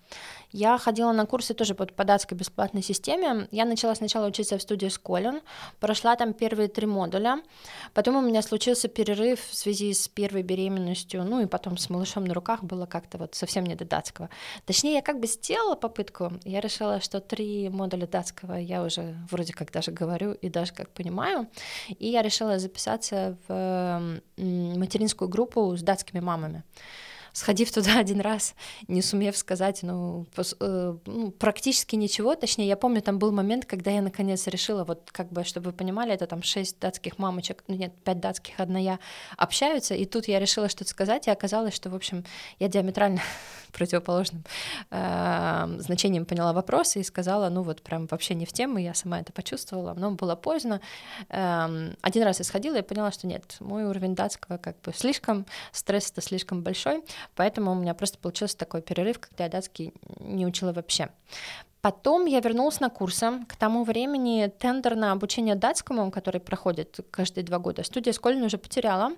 Я 0.57 0.79
ходила 0.79 1.13
на 1.13 1.27
курсы 1.27 1.53
тоже 1.53 1.75
под, 1.75 1.93
по 1.93 2.05
датской 2.05 2.35
бесплатной 2.35 2.83
системе. 2.83 3.47
Я 3.51 3.67
начала 3.67 3.95
сначала 3.95 4.27
учиться 4.27 4.57
в 4.57 4.63
студии 4.63 4.89
Сколин, 4.89 5.43
прошла 5.81 6.17
там 6.17 6.33
первые 6.33 6.69
три 6.69 6.87
модуля. 6.87 7.43
Потом 7.93 8.17
у 8.17 8.23
меня 8.23 8.41
случился 8.41 8.89
перерыв 8.89 9.39
в 9.51 9.55
связи 9.55 9.93
с 9.93 10.09
первой 10.09 10.43
беременностью, 10.43 11.25
ну 11.25 11.43
и 11.43 11.47
потом 11.47 11.77
с 11.77 11.91
малышом 11.91 12.25
на 12.25 12.33
руках 12.33 12.65
было 12.65 12.87
как-то 12.87 13.19
вот 13.19 13.35
совсем 13.35 13.67
не 13.67 13.75
до 13.75 13.85
датского. 13.85 14.31
Точнее, 14.65 14.95
я 14.95 15.03
как 15.03 15.21
бы 15.21 15.27
сделала 15.27 15.75
попытку. 15.75 16.33
Я 16.45 16.63
решила, 16.63 17.03
что 17.03 17.21
три 17.21 17.69
модуля 17.69 18.07
датского 18.07 18.55
я 18.55 18.83
уже 18.83 19.15
вроде 19.31 19.53
как 19.53 19.71
даже 19.71 19.91
говорю 19.91 20.33
и 20.33 20.49
даже 20.49 20.73
как 20.73 20.89
понимаю. 20.89 21.49
И 21.99 22.09
я 22.09 22.23
решила 22.23 22.59
записаться 22.59 23.37
в 23.47 24.23
материнскую 24.39 25.29
группу 25.29 25.77
с 25.77 25.83
датскими 25.83 26.21
мамами. 26.21 26.63
Сходив 27.37 27.71
туда 27.71 27.99
один 27.99 28.21
раз, 28.21 28.55
не 28.89 29.03
сумев 29.03 29.37
сказать, 29.37 29.81
ну, 29.83 30.27
э, 30.61 30.97
ну, 31.07 31.31
практически 31.33 31.95
ничего, 31.95 32.35
точнее, 32.35 32.67
я 32.67 32.77
помню, 32.77 33.03
там 33.03 33.19
был 33.19 33.31
момент, 33.31 33.67
когда 33.67 33.91
я 33.91 34.01
наконец 34.01 34.47
решила, 34.47 34.85
вот 34.85 35.11
как 35.13 35.31
бы, 35.31 35.45
чтобы 35.45 35.71
вы 35.71 35.73
понимали, 35.77 36.15
это 36.15 36.27
там 36.27 36.43
шесть 36.43 36.81
датских 36.81 37.19
мамочек, 37.19 37.63
ну 37.69 37.77
нет, 37.77 37.93
пять 38.05 38.21
датских, 38.21 38.59
одна 38.59 38.79
я, 38.79 38.99
общаются, 39.37 39.95
и 39.95 40.07
тут 40.07 40.29
я 40.29 40.41
решила 40.41 40.71
что-то 40.71 40.91
сказать, 40.91 41.27
и 41.27 41.31
оказалось, 41.31 41.75
что, 41.75 41.91
в 41.91 41.95
общем, 41.95 42.25
я 42.59 42.69
диаметрально 42.69 43.21
противоположным 43.73 44.43
э, 44.91 45.77
значением 45.79 46.25
поняла 46.25 46.55
вопрос 46.55 46.97
и 46.97 47.03
сказала, 47.03 47.51
ну 47.51 47.63
вот 47.63 47.83
прям 47.83 48.07
вообще 48.07 48.35
не 48.35 48.47
в 48.47 48.53
тему, 48.53 48.79
я 48.79 48.95
сама 48.95 49.21
это 49.21 49.33
почувствовала, 49.33 49.93
но 49.93 50.13
было 50.13 50.37
поздно. 50.37 50.81
Э, 51.29 51.93
один 52.01 52.23
раз 52.23 52.39
я 52.39 52.47
сходила 52.47 52.77
и 52.77 52.83
поняла, 52.83 53.13
что 53.13 53.27
нет, 53.27 53.57
мой 53.61 53.85
уровень 53.85 54.15
датского 54.15 54.57
как 54.57 54.81
бы 54.81 54.95
слишком, 54.95 55.45
стресс 55.73 56.11
это 56.11 56.23
слишком 56.23 56.63
большой, 56.63 57.03
поэтому 57.35 57.73
у 57.73 57.75
меня 57.75 57.95
просто 57.95 58.19
получился 58.19 58.57
такой 58.57 58.83
перерыв, 58.83 59.19
когда 59.19 59.45
я 59.45 59.51
датский 59.51 59.93
не 60.21 60.47
учила 60.47 60.73
вообще. 60.73 61.09
Потом 61.81 62.27
я 62.27 62.41
вернулась 62.41 62.81
на 62.81 62.91
курсы. 62.91 63.45
К 63.49 63.55
тому 63.55 63.85
времени 63.85 64.53
тендер 64.59 64.97
на 64.97 65.13
обучение 65.13 65.55
датскому, 65.55 66.11
который 66.11 66.41
проходит 66.41 66.99
каждые 67.11 67.45
два 67.45 67.59
года, 67.59 67.85
студия 67.85 68.13
Сколин 68.13 68.43
уже 68.43 68.59
потеряла, 68.59 69.13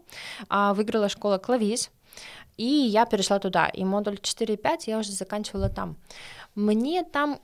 а 0.49 0.75
выиграла 0.75 1.09
школа 1.09 1.39
Клавис. 1.39 1.91
И 2.59 2.65
я 2.65 3.07
перешла 3.07 3.39
туда, 3.39 3.69
и 3.69 3.85
модуль 3.85 4.17
4.5 4.17 4.81
я 4.87 4.99
уже 4.99 5.13
заканчивала 5.13 5.69
там. 5.69 5.97
Мне 6.55 7.05
там 7.05 7.41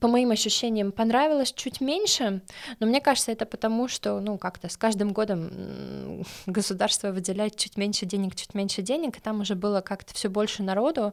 по 0.00 0.08
моим 0.08 0.30
ощущениям, 0.30 0.92
понравилось 0.92 1.52
чуть 1.52 1.80
меньше, 1.80 2.42
но 2.78 2.86
мне 2.86 3.00
кажется, 3.00 3.32
это 3.32 3.44
потому, 3.44 3.88
что, 3.88 4.20
ну, 4.20 4.38
как-то 4.38 4.68
с 4.68 4.76
каждым 4.76 5.12
годом 5.12 6.24
государство 6.46 7.12
выделяет 7.12 7.56
чуть 7.56 7.76
меньше 7.76 8.06
денег, 8.06 8.34
чуть 8.34 8.54
меньше 8.54 8.82
денег, 8.82 9.18
и 9.18 9.20
там 9.20 9.40
уже 9.40 9.54
было 9.54 9.80
как-то 9.82 10.14
все 10.14 10.28
больше 10.28 10.62
народу, 10.62 11.12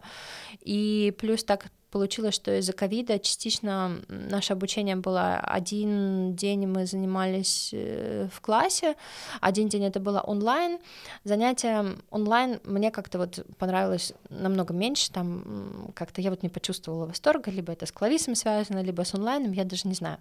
и 0.61 1.13
плюс 1.19 1.43
так 1.43 1.65
получилось, 1.97 2.35
что 2.35 2.55
из-за 2.59 2.73
ковида 2.73 3.17
частично 3.17 3.99
наше 4.07 4.53
обучение 4.53 4.95
было 4.95 5.39
один 5.39 6.35
день 6.35 6.67
мы 6.67 6.85
занимались 6.85 7.71
э, 7.73 8.27
в 8.31 8.39
классе, 8.39 8.95
один 9.41 9.67
день 9.67 9.83
это 9.85 9.99
было 9.99 10.19
онлайн. 10.19 10.77
Занятия 11.23 11.95
онлайн 12.11 12.59
мне 12.63 12.91
как-то 12.91 13.17
вот 13.17 13.43
понравилось 13.57 14.13
намного 14.29 14.75
меньше, 14.75 15.11
там 15.11 15.91
как-то 15.95 16.21
я 16.21 16.29
вот 16.29 16.43
не 16.43 16.49
почувствовала 16.49 17.07
восторга, 17.07 17.49
либо 17.49 17.73
это 17.73 17.87
с 17.87 17.91
клависом 17.91 18.35
связано, 18.35 18.83
либо 18.83 19.01
с 19.01 19.15
онлайном, 19.15 19.53
я 19.53 19.63
даже 19.63 19.87
не 19.87 19.95
знаю. 19.95 20.19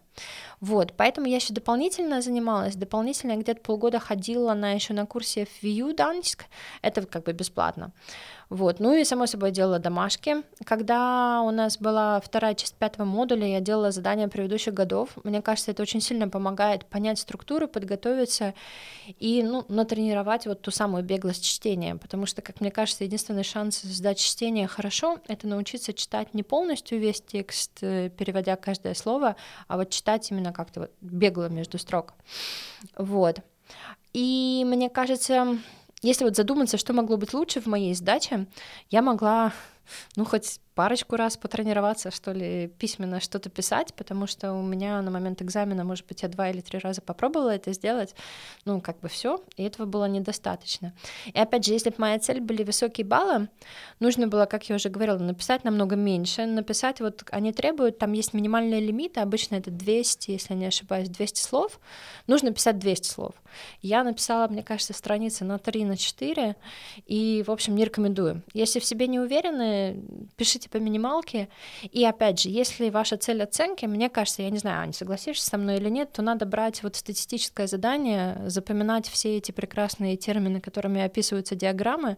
Вот, 0.61 0.95
поэтому 0.97 1.27
я 1.27 1.37
еще 1.37 1.53
дополнительно 1.53 2.23
занималась, 2.23 2.75
дополнительно 2.75 3.37
где-то 3.37 3.61
полгода 3.61 3.99
ходила 3.99 4.55
на 4.55 4.73
еще 4.73 4.95
на 4.95 5.05
курсе 5.05 5.45
в 5.45 5.63
View 5.63 5.95
Dansk, 5.95 6.45
это 6.81 7.05
как 7.05 7.25
бы 7.25 7.33
бесплатно. 7.33 7.93
Вот. 8.49 8.79
Ну 8.79 8.95
и, 8.95 9.05
само 9.05 9.27
собой, 9.27 9.51
делала 9.51 9.79
домашки. 9.79 10.37
Когда 10.65 11.43
у 11.43 11.51
нас 11.51 11.79
была 11.79 12.21
вторая 12.21 12.55
часть 12.55 12.77
пятого 12.77 13.05
модуля, 13.05 13.47
я 13.47 13.61
делала 13.61 13.91
задания 13.91 14.29
предыдущих 14.29 14.73
годов. 14.73 15.11
Мне 15.25 15.43
кажется, 15.43 15.73
это 15.73 15.83
очень 15.83 16.01
сильно 16.01 16.29
помогает 16.29 16.87
понять 16.87 17.19
структуру, 17.19 17.67
подготовиться 17.67 18.55
и 19.19 19.43
ну, 19.43 19.65
натренировать 19.69 20.47
вот 20.47 20.63
ту 20.63 20.71
самую 20.71 21.03
беглость 21.03 21.45
чтения. 21.45 21.97
Потому 21.97 22.27
что, 22.27 22.41
как 22.41 22.61
мне 22.61 22.71
кажется, 22.71 23.03
единственный 23.03 23.43
шанс 23.43 23.81
сдать 23.83 24.19
чтение 24.19 24.69
хорошо— 24.69 25.19
это 25.29 25.49
научиться 25.49 25.93
читать 25.93 26.33
не 26.33 26.45
полностью 26.45 27.01
весь 27.01 27.21
текст, 27.21 27.73
э, 27.81 28.11
переводя 28.11 28.55
каждое 28.55 28.95
слово, 28.95 29.35
а 29.67 29.77
вот 29.77 29.91
читать 29.91 30.31
именно 30.31 30.53
как-то 30.53 30.81
вот 30.81 30.93
бегло 31.01 31.49
между 31.49 31.79
строк. 31.79 32.15
Вот. 32.97 33.41
И 34.13 34.65
мне 34.67 34.89
кажется, 34.89 35.59
если 36.07 36.25
вот 36.25 36.37
задуматься, 36.37 36.79
что 36.79 36.93
могло 36.93 37.17
быть 37.17 37.35
лучше 37.35 37.61
в 37.61 37.67
моей 37.67 37.95
сдаче, 37.95 38.47
я 38.91 39.03
могла, 39.03 39.53
ну, 40.17 40.25
хоть 40.25 40.61
парочку 40.77 41.17
раз 41.17 41.39
потренироваться, 41.39 42.11
что 42.11 42.33
ли, 42.33 42.69
письменно 42.79 43.19
что-то 43.19 43.49
писать, 43.49 43.95
потому 43.95 44.27
что 44.27 44.53
у 44.53 44.63
меня 44.63 45.01
на 45.01 45.11
момент 45.11 45.41
экзамена, 45.41 45.85
может 45.85 46.07
быть, 46.07 46.23
я 46.23 46.29
два 46.29 46.51
или 46.51 46.61
три 46.61 46.79
раза 46.79 47.01
попробовала 47.01 47.49
это 47.49 47.73
сделать, 47.73 48.15
ну, 48.67 48.83
как 48.83 49.01
бы 49.01 49.09
все, 49.09 49.43
и 49.57 49.65
этого 49.65 49.87
было 49.87 50.05
недостаточно. 50.05 50.93
И 51.25 51.39
опять 51.39 51.65
же, 51.65 51.73
если 51.73 51.89
бы 51.89 51.97
моя 51.99 52.19
цель 52.19 52.43
были 52.43 52.63
высокие 52.63 53.07
баллы, 53.07 53.49
нужно 54.01 54.29
было, 54.29 54.45
как 54.45 54.69
я 54.69 54.77
уже 54.77 54.91
говорила, 54.91 55.19
написать 55.19 55.65
намного 55.65 55.97
меньше, 55.97 56.45
написать, 56.45 57.01
вот 57.01 57.25
они 57.31 57.55
требуют, 57.55 57.99
там 57.99 58.13
есть 58.13 58.35
минимальные 58.35 58.81
лимиты, 58.81 59.21
обычно 59.21 59.57
это 59.57 59.71
200, 59.71 60.31
если 60.31 60.53
не 60.53 60.67
ошибаюсь, 60.67 61.09
200 61.09 61.41
слов, 61.41 61.81
нужно 62.27 62.53
писать 62.53 62.79
200 62.79 63.09
слов. 63.09 63.33
Я 63.81 64.05
написала, 64.05 64.47
мне 64.49 64.63
кажется, 64.63 64.93
страницы 64.93 65.47
на 65.47 65.59
3, 65.59 65.85
на 65.87 65.97
4, 65.97 66.55
и, 67.07 67.45
в 67.47 67.51
общем, 67.51 67.75
не 67.75 67.85
рекомендую. 67.87 68.43
Если 68.53 68.79
в 68.79 68.85
себе 68.85 69.07
не 69.07 69.19
уверены, 69.19 70.03
пишите 70.37 70.66
по 70.71 70.79
минималке. 70.79 71.49
И 71.83 72.05
опять 72.05 72.41
же, 72.41 72.49
если 72.49 72.91
ваша 72.91 73.17
цель 73.17 73.43
оценки, 73.43 73.87
мне 73.87 74.09
кажется, 74.09 74.43
я 74.43 74.51
не 74.51 74.59
знаю, 74.59 74.83
Аня, 74.83 74.93
согласишься 74.93 75.47
со 75.47 75.59
мной 75.59 75.77
или 75.77 75.89
нет, 75.89 76.13
то 76.13 76.23
надо 76.23 76.47
брать 76.47 76.83
вот 76.83 76.97
статистическое 76.97 77.67
задание, 77.67 78.41
запоминать 78.47 79.09
все 79.09 79.37
эти 79.37 79.53
прекрасные 79.53 80.17
термины, 80.17 80.61
которыми 80.61 81.01
описываются 81.01 81.55
диаграммы, 81.55 82.17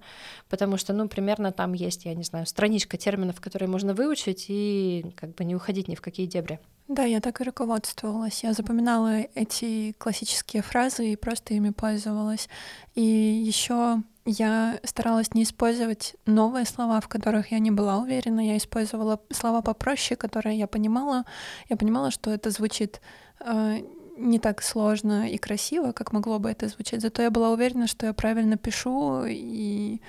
потому 0.48 0.76
что, 0.76 0.92
ну, 0.92 1.08
примерно 1.08 1.52
там 1.52 1.72
есть, 1.72 2.04
я 2.04 2.14
не 2.14 2.24
знаю, 2.24 2.46
страничка 2.46 2.96
терминов, 2.96 3.40
которые 3.40 3.68
можно 3.68 3.94
выучить 3.94 4.46
и 4.48 5.04
как 5.16 5.34
бы 5.34 5.44
не 5.44 5.54
уходить 5.54 5.88
ни 5.88 5.94
в 5.94 6.00
какие 6.00 6.26
дебри. 6.26 6.61
Да, 6.88 7.04
я 7.04 7.20
так 7.20 7.42
и 7.42 7.44
руководствовалась. 7.44 8.42
Я 8.42 8.54
запоминала 8.54 9.20
эти 9.34 9.92
классические 9.98 10.62
фразы 10.62 11.12
и 11.12 11.16
просто 11.16 11.52
ими 11.52 11.68
пользовалась. 11.68 12.48
И 12.94 13.02
еще 13.02 14.02
я 14.28 14.78
старалась 14.84 15.32
не 15.32 15.42
использовать 15.42 16.14
новые 16.26 16.66
слова, 16.66 17.00
в 17.00 17.08
которых 17.08 17.50
я 17.50 17.58
не 17.58 17.70
была 17.70 17.96
уверена. 17.96 18.46
Я 18.46 18.58
использовала 18.58 19.20
слова 19.30 19.62
попроще, 19.62 20.16
которые 20.16 20.58
я 20.58 20.66
понимала. 20.66 21.24
Я 21.70 21.76
понимала, 21.76 22.10
что 22.10 22.30
это 22.30 22.50
звучит 22.50 23.00
э, 23.40 23.78
не 24.18 24.38
так 24.38 24.62
сложно 24.62 25.30
и 25.30 25.38
красиво, 25.38 25.92
как 25.92 26.12
могло 26.12 26.38
бы 26.38 26.50
это 26.50 26.68
звучать. 26.68 27.00
Зато 27.00 27.22
я 27.22 27.30
была 27.30 27.50
уверена, 27.50 27.86
что 27.86 28.04
я 28.04 28.12
правильно 28.12 28.58
пишу 28.58 29.24
и 29.26 30.02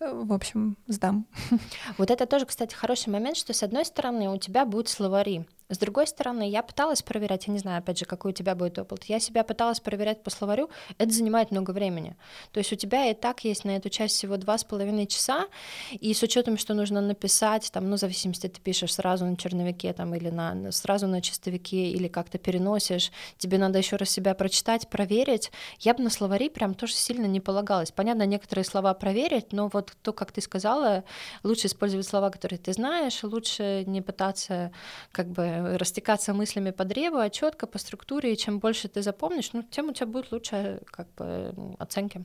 э, 0.00 0.12
в 0.12 0.32
общем, 0.32 0.76
сдам. 0.88 1.26
Вот 1.98 2.10
это 2.10 2.26
тоже, 2.26 2.46
кстати, 2.46 2.74
хороший 2.74 3.10
момент, 3.10 3.36
что 3.36 3.52
с 3.52 3.62
одной 3.62 3.84
стороны 3.84 4.28
у 4.28 4.38
тебя 4.38 4.64
будут 4.64 4.88
словари, 4.88 5.46
с 5.72 5.78
другой 5.78 6.06
стороны, 6.06 6.48
я 6.48 6.62
пыталась 6.62 7.02
проверять, 7.02 7.46
я 7.46 7.52
не 7.52 7.58
знаю, 7.58 7.78
опять 7.78 7.98
же, 7.98 8.04
какой 8.04 8.32
у 8.32 8.34
тебя 8.34 8.54
будет 8.54 8.78
опыт, 8.78 9.04
я 9.04 9.20
себя 9.20 9.44
пыталась 9.44 9.80
проверять 9.80 10.22
по 10.22 10.30
словарю, 10.30 10.70
это 10.98 11.10
занимает 11.12 11.50
много 11.50 11.70
времени. 11.70 12.16
То 12.52 12.58
есть 12.58 12.72
у 12.72 12.76
тебя 12.76 13.10
и 13.10 13.14
так 13.14 13.44
есть 13.44 13.64
на 13.64 13.76
эту 13.76 13.88
часть 13.88 14.16
всего 14.16 14.36
два 14.36 14.58
с 14.58 14.64
половиной 14.64 15.06
часа, 15.06 15.46
и 15.92 16.12
с 16.12 16.22
учетом, 16.22 16.58
что 16.58 16.74
нужно 16.74 17.00
написать, 17.00 17.70
там, 17.72 17.88
ну, 17.88 17.96
в 17.96 18.00
зависимости, 18.00 18.48
ты 18.48 18.60
пишешь 18.60 18.94
сразу 18.94 19.24
на 19.24 19.36
черновике, 19.36 19.92
там, 19.92 20.14
или 20.14 20.30
на, 20.30 20.72
сразу 20.72 21.06
на 21.06 21.20
чистовике, 21.20 21.90
или 21.90 22.08
как-то 22.08 22.38
переносишь, 22.38 23.10
тебе 23.38 23.58
надо 23.58 23.78
еще 23.78 23.96
раз 23.96 24.10
себя 24.10 24.34
прочитать, 24.34 24.88
проверить. 24.88 25.50
Я 25.80 25.94
бы 25.94 26.02
на 26.02 26.10
словари 26.10 26.48
прям 26.48 26.74
тоже 26.74 26.94
сильно 26.94 27.26
не 27.26 27.40
полагалась. 27.40 27.92
Понятно, 27.92 28.26
некоторые 28.26 28.64
слова 28.64 28.94
проверить, 28.94 29.52
но 29.52 29.68
вот 29.72 29.92
то, 30.02 30.12
как 30.12 30.32
ты 30.32 30.40
сказала, 30.40 31.04
лучше 31.42 31.66
использовать 31.66 32.06
слова, 32.06 32.30
которые 32.30 32.58
ты 32.58 32.72
знаешь, 32.72 33.22
лучше 33.22 33.84
не 33.86 34.02
пытаться 34.02 34.72
как 35.12 35.28
бы 35.28 35.61
растекаться 35.76 36.34
мыслями 36.34 36.70
по 36.70 36.84
древу, 36.84 37.18
а 37.18 37.30
четко 37.30 37.66
по 37.66 37.78
структуре, 37.78 38.32
и 38.32 38.36
чем 38.36 38.58
больше 38.58 38.88
ты 38.88 39.02
запомнишь, 39.02 39.52
ну, 39.52 39.62
тем 39.62 39.88
у 39.88 39.92
тебя 39.92 40.06
будет 40.06 40.32
лучше 40.32 40.80
как 40.86 41.12
бы 41.14 41.54
оценки. 41.78 42.24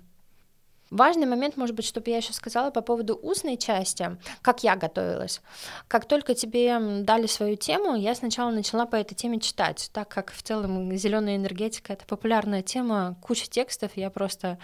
Важный 0.89 1.25
момент, 1.25 1.57
может 1.57 1.75
быть, 1.75 1.85
чтобы 1.85 2.09
я 2.09 2.17
еще 2.17 2.31
сказала 2.31 2.71
по 2.71 2.81
поводу 2.81 3.15
устной 3.15 3.57
части, 3.57 4.17
как 4.41 4.63
я 4.63 4.77
готовилась. 4.77 5.41
Как 5.89 6.07
только 6.07 6.33
тебе 6.33 6.79
дали 7.01 7.27
свою 7.27 7.57
тему, 7.57 7.95
я 7.95 8.15
сначала 8.15 8.51
начала 8.51 8.85
по 8.85 8.95
этой 8.95 9.13
теме 9.13 9.39
читать, 9.41 9.89
так 9.91 10.07
как 10.07 10.31
в 10.31 10.41
целом 10.41 10.95
зеленая 10.95 11.35
энергетика 11.35 11.91
это 11.91 12.05
популярная 12.05 12.61
тема, 12.61 13.17
куча 13.21 13.49
текстов, 13.49 13.91
я 13.95 14.09
просто 14.09 14.59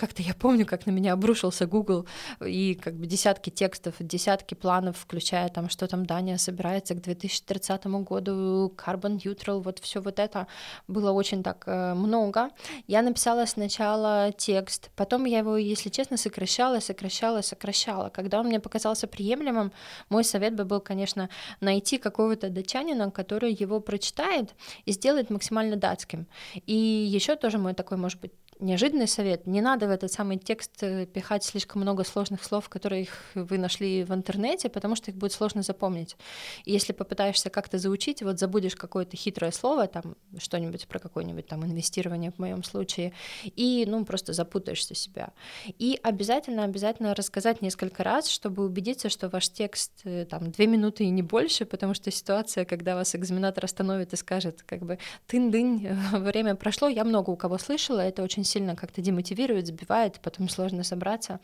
как-то 0.00 0.22
я 0.22 0.32
помню, 0.32 0.64
как 0.64 0.86
на 0.86 0.92
меня 0.92 1.12
обрушился 1.12 1.66
Google 1.66 2.06
и 2.40 2.74
как 2.74 2.94
бы 2.94 3.04
десятки 3.04 3.50
текстов, 3.50 3.94
десятки 3.98 4.54
планов, 4.54 4.96
включая 4.96 5.50
там, 5.50 5.68
что 5.68 5.86
там 5.86 6.06
Дания 6.06 6.38
собирается 6.38 6.94
к 6.94 7.02
2030 7.02 7.86
году, 7.86 8.74
Carbon 8.78 9.18
Neutral, 9.22 9.60
вот 9.60 9.78
все 9.78 10.00
вот 10.00 10.18
это 10.18 10.46
было 10.88 11.12
очень 11.12 11.42
так 11.42 11.64
э, 11.66 11.92
много. 11.92 12.48
Я 12.86 13.02
написала 13.02 13.44
сначала 13.44 14.32
текст, 14.32 14.90
потом 14.96 15.26
я 15.26 15.40
его, 15.40 15.58
если 15.58 15.90
честно, 15.90 16.16
сокращала, 16.16 16.80
сокращала, 16.80 17.42
сокращала. 17.42 18.08
Когда 18.08 18.40
он 18.40 18.46
мне 18.46 18.58
показался 18.58 19.06
приемлемым, 19.06 19.70
мой 20.08 20.24
совет 20.24 20.54
бы 20.54 20.64
был, 20.64 20.80
конечно, 20.80 21.28
найти 21.60 21.98
какого-то 21.98 22.48
датчанина, 22.48 23.10
который 23.10 23.52
его 23.52 23.80
прочитает 23.80 24.54
и 24.86 24.92
сделает 24.92 25.28
максимально 25.28 25.76
датским. 25.76 26.26
И 26.66 26.74
еще 26.74 27.36
тоже 27.36 27.58
мой 27.58 27.74
такой, 27.74 27.98
может 27.98 28.18
быть, 28.18 28.32
неожиданный 28.60 29.08
совет. 29.08 29.46
Не 29.46 29.60
надо 29.60 29.86
в 29.86 29.90
этот 29.90 30.12
самый 30.12 30.38
текст 30.38 30.82
э, 30.82 31.06
пихать 31.06 31.44
слишком 31.44 31.82
много 31.82 32.04
сложных 32.04 32.44
слов, 32.44 32.68
которые 32.68 33.08
вы 33.34 33.58
нашли 33.58 34.04
в 34.04 34.12
интернете, 34.12 34.68
потому 34.68 34.96
что 34.96 35.10
их 35.10 35.16
будет 35.16 35.32
сложно 35.32 35.62
запомнить. 35.62 36.16
И 36.64 36.72
если 36.72 36.92
попытаешься 36.92 37.50
как-то 37.50 37.78
заучить, 37.78 38.22
вот 38.22 38.38
забудешь 38.38 38.76
какое-то 38.76 39.16
хитрое 39.16 39.50
слово, 39.50 39.86
там 39.86 40.16
что-нибудь 40.38 40.86
про 40.88 40.98
какое-нибудь 40.98 41.46
там 41.46 41.64
инвестирование 41.64 42.30
в 42.30 42.38
моем 42.38 42.62
случае, 42.62 43.12
и 43.44 43.84
ну 43.88 44.04
просто 44.04 44.32
запутаешься 44.32 44.94
себя. 44.94 45.30
И 45.78 45.98
обязательно, 46.02 46.64
обязательно 46.64 47.14
рассказать 47.14 47.62
несколько 47.62 48.04
раз, 48.04 48.28
чтобы 48.28 48.64
убедиться, 48.64 49.08
что 49.08 49.28
ваш 49.28 49.48
текст 49.48 49.92
э, 50.04 50.26
там 50.28 50.50
две 50.50 50.66
минуты 50.66 51.04
и 51.04 51.10
не 51.10 51.22
больше, 51.22 51.64
потому 51.64 51.94
что 51.94 52.10
ситуация, 52.10 52.64
когда 52.64 52.94
вас 52.94 53.14
экзаменатор 53.14 53.64
остановит 53.64 54.12
и 54.12 54.16
скажет, 54.16 54.62
как 54.66 54.82
бы, 54.82 54.98
тын-дынь, 55.26 55.88
время 56.12 56.54
прошло, 56.54 56.88
я 56.88 57.04
много 57.04 57.30
у 57.30 57.36
кого 57.36 57.58
слышала, 57.58 58.00
это 58.00 58.22
очень 58.22 58.44
сильно 58.50 58.76
как-то 58.76 59.00
демотивирует, 59.00 59.66
сбивает, 59.66 60.20
потом 60.20 60.48
сложно 60.48 60.84
собраться. 60.84 61.40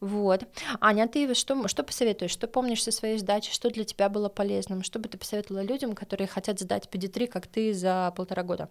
Вот. 0.00 0.44
Аня, 0.80 1.08
ты 1.08 1.34
что, 1.34 1.68
что 1.68 1.82
посоветуешь, 1.82 2.30
что 2.32 2.46
помнишь 2.46 2.82
со 2.82 2.92
своей 2.92 3.18
сдачи, 3.18 3.52
что 3.52 3.70
для 3.70 3.84
тебя 3.84 4.08
было 4.08 4.28
полезным, 4.28 4.82
что 4.82 4.98
бы 4.98 5.08
ты 5.08 5.16
посоветовала 5.16 5.62
людям, 5.62 5.94
которые 5.94 6.28
хотят 6.28 6.60
сдать 6.60 6.88
PD3, 6.90 7.26
как 7.28 7.46
ты, 7.46 7.72
за 7.72 8.12
полтора 8.16 8.42
года? 8.42 8.68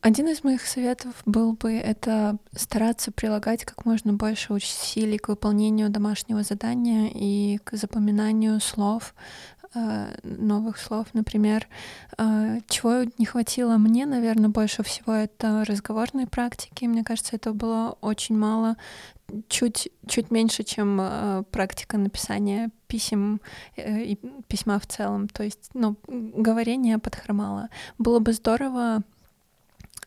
Один 0.00 0.28
из 0.28 0.44
моих 0.44 0.66
советов 0.66 1.14
был 1.26 1.54
бы 1.54 1.72
это 1.72 2.36
стараться 2.52 3.10
прилагать 3.10 3.64
как 3.64 3.84
можно 3.84 4.12
больше 4.12 4.52
усилий 4.52 5.18
к 5.18 5.28
выполнению 5.28 5.90
домашнего 5.90 6.42
задания 6.42 7.10
и 7.12 7.58
к 7.58 7.76
запоминанию 7.76 8.60
слов, 8.60 9.14
новых 10.22 10.78
слов, 10.78 11.06
например. 11.14 11.66
Э, 12.18 12.60
чего 12.68 13.04
не 13.18 13.24
хватило 13.24 13.76
мне, 13.78 14.06
наверное, 14.06 14.48
больше 14.48 14.82
всего, 14.82 15.12
это 15.12 15.64
разговорной 15.64 16.26
практики. 16.26 16.84
Мне 16.84 17.04
кажется, 17.04 17.36
это 17.36 17.52
было 17.52 17.96
очень 18.00 18.36
мало, 18.36 18.76
чуть, 19.48 19.88
чуть 20.06 20.30
меньше, 20.30 20.62
чем 20.62 20.98
э, 21.00 21.44
практика 21.50 21.96
написания 21.96 22.70
писем 22.86 23.40
и 23.76 24.18
письма 24.48 24.78
в 24.78 24.86
целом. 24.86 25.28
То 25.28 25.42
есть, 25.42 25.70
ну, 25.74 25.96
говорение 26.06 26.98
подхромало. 26.98 27.70
Было 27.96 28.18
бы 28.18 28.34
здорово 28.34 29.02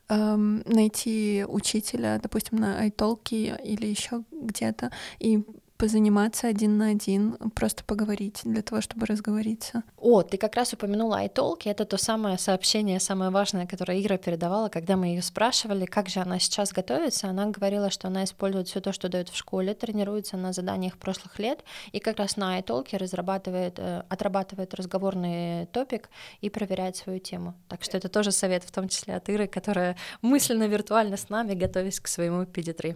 эм, 0.10 0.62
найти 0.66 1.46
учителя, 1.48 2.20
допустим, 2.22 2.60
на 2.60 2.88
iTalki 2.88 3.60
или 3.64 3.88
еще 3.88 4.24
где-то, 4.32 4.92
и 5.20 5.44
позаниматься 5.78 6.48
один 6.48 6.78
на 6.78 6.88
один, 6.88 7.34
просто 7.54 7.84
поговорить 7.84 8.42
для 8.44 8.62
того, 8.62 8.82
чтобы 8.82 9.06
разговориться. 9.06 9.84
О, 9.98 10.22
ты 10.22 10.38
как 10.38 10.56
раз 10.56 10.74
упомянула 10.74 11.26
iTalki, 11.26 11.70
это 11.70 11.86
то 11.86 11.98
самое 11.98 12.38
сообщение, 12.38 13.00
самое 13.00 13.32
важное, 13.32 13.68
которое 13.68 14.02
Ира 14.02 14.18
передавала, 14.18 14.70
когда 14.70 14.96
мы 14.96 15.08
ее 15.08 15.22
спрашивали, 15.22 15.86
как 15.86 16.10
же 16.10 16.20
она 16.22 16.40
сейчас 16.40 16.72
готовится. 16.72 17.28
Она 17.28 17.48
говорила, 17.48 17.90
что 17.90 18.08
она 18.08 18.24
использует 18.24 18.68
все 18.68 18.80
то, 18.80 18.94
что 18.94 19.10
дает 19.10 19.30
в 19.30 19.36
школе, 19.36 19.74
тренируется 19.74 20.38
на 20.38 20.54
заданиях 20.54 20.98
прошлых 20.98 21.40
лет, 21.40 21.64
и 21.92 22.00
как 22.00 22.18
раз 22.18 22.38
на 22.38 22.60
iTalki 22.60 22.98
разрабатывает, 22.98 23.78
э, 23.78 24.04
отрабатывает 24.10 24.74
разговорный 24.74 25.66
топик 25.68 26.10
и 26.42 26.50
проверяет 26.50 26.96
свою 26.96 27.20
тему. 27.20 27.54
Так 27.68 27.84
что 27.84 27.98
это 27.98 28.10
тоже 28.10 28.32
совет, 28.32 28.64
в 28.64 28.72
том 28.72 28.88
числе 28.88 29.16
от 29.16 29.28
Иры, 29.30 29.48
которая 29.48 29.98
мысленно, 30.22 30.68
виртуально 30.68 31.18
с 31.18 31.30
нами, 31.30 31.54
готовясь 31.54 32.00
к 32.00 32.08
своему 32.08 32.44
PD3. 32.44 32.96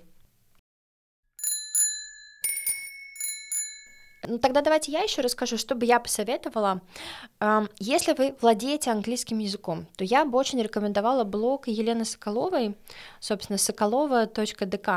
Ну 4.29 4.37
тогда 4.37 4.61
давайте 4.61 4.91
я 4.91 5.01
еще 5.01 5.21
расскажу, 5.21 5.57
что 5.57 5.73
бы 5.73 5.85
я 5.85 5.99
посоветовала. 5.99 6.81
Если 7.79 8.13
вы 8.13 8.35
владеете 8.41 8.91
английским 8.91 9.39
языком, 9.39 9.87
то 9.97 10.03
я 10.03 10.23
бы 10.23 10.37
очень 10.37 10.61
рекомендовала 10.61 11.23
блог 11.23 11.67
Елены 11.67 12.05
Соколовой, 12.05 12.77
собственно, 13.19 13.57
соколова.дк. 13.57 14.89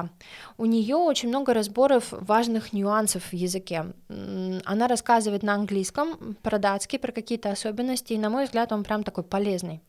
У 0.59 0.67
нее 0.67 0.97
очень 0.97 1.31
много 1.31 1.55
разборов 1.55 2.09
важных 2.11 2.75
нюансов 2.75 3.23
в 3.25 3.33
языке. 3.33 3.87
Она 4.09 4.87
рассказывает 4.87 5.43
на 5.43 5.55
английском, 5.55 6.37
про 6.43 6.59
датский, 6.59 6.99
про 6.99 7.11
какие-то 7.11 7.51
особенности, 7.51 8.13
и, 8.13 8.19
на 8.19 8.29
мой 8.29 8.45
взгляд, 8.45 8.71
он 8.71 8.85
прям 8.85 9.03
такой 9.03 9.25
полезный. 9.25 9.81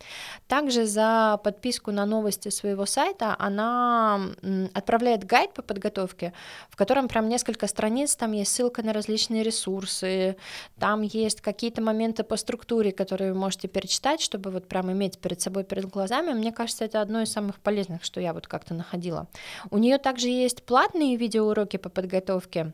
Также 0.47 0.85
за 0.85 1.37
подписку 1.43 1.91
на 1.91 2.05
новости 2.05 2.47
своего 2.47 2.85
сайта 2.85 3.35
она 3.37 4.21
отправляет 4.73 5.25
гайд 5.25 5.53
по 5.53 5.61
подготовке, 5.61 6.31
в 6.69 6.77
котором 6.77 7.09
прям 7.09 7.27
несколько 7.27 7.67
страниц, 7.67 8.15
там 8.15 8.31
есть 8.31 8.53
ссылка 8.53 8.83
на 8.83 8.93
различные 8.93 9.32
различные 9.33 9.43
ресурсы, 9.43 10.35
там 10.79 11.01
есть 11.01 11.41
какие-то 11.41 11.81
моменты 11.81 12.23
по 12.23 12.37
структуре, 12.37 12.91
которые 12.91 13.33
вы 13.33 13.39
можете 13.39 13.67
перечитать, 13.67 14.21
чтобы 14.21 14.51
вот 14.51 14.67
прям 14.67 14.91
иметь 14.91 15.17
перед 15.19 15.41
собой, 15.41 15.63
перед 15.63 15.85
глазами. 15.85 16.33
Мне 16.33 16.51
кажется, 16.51 16.85
это 16.85 17.01
одно 17.01 17.21
из 17.21 17.31
самых 17.31 17.59
полезных, 17.59 18.03
что 18.03 18.21
я 18.21 18.33
вот 18.33 18.47
как-то 18.47 18.73
находила. 18.73 19.27
У 19.71 19.77
нее 19.77 19.97
также 19.97 20.27
есть 20.27 20.63
платные 20.63 21.17
видеоуроки 21.17 21.77
по 21.77 21.89
подготовке. 21.89 22.73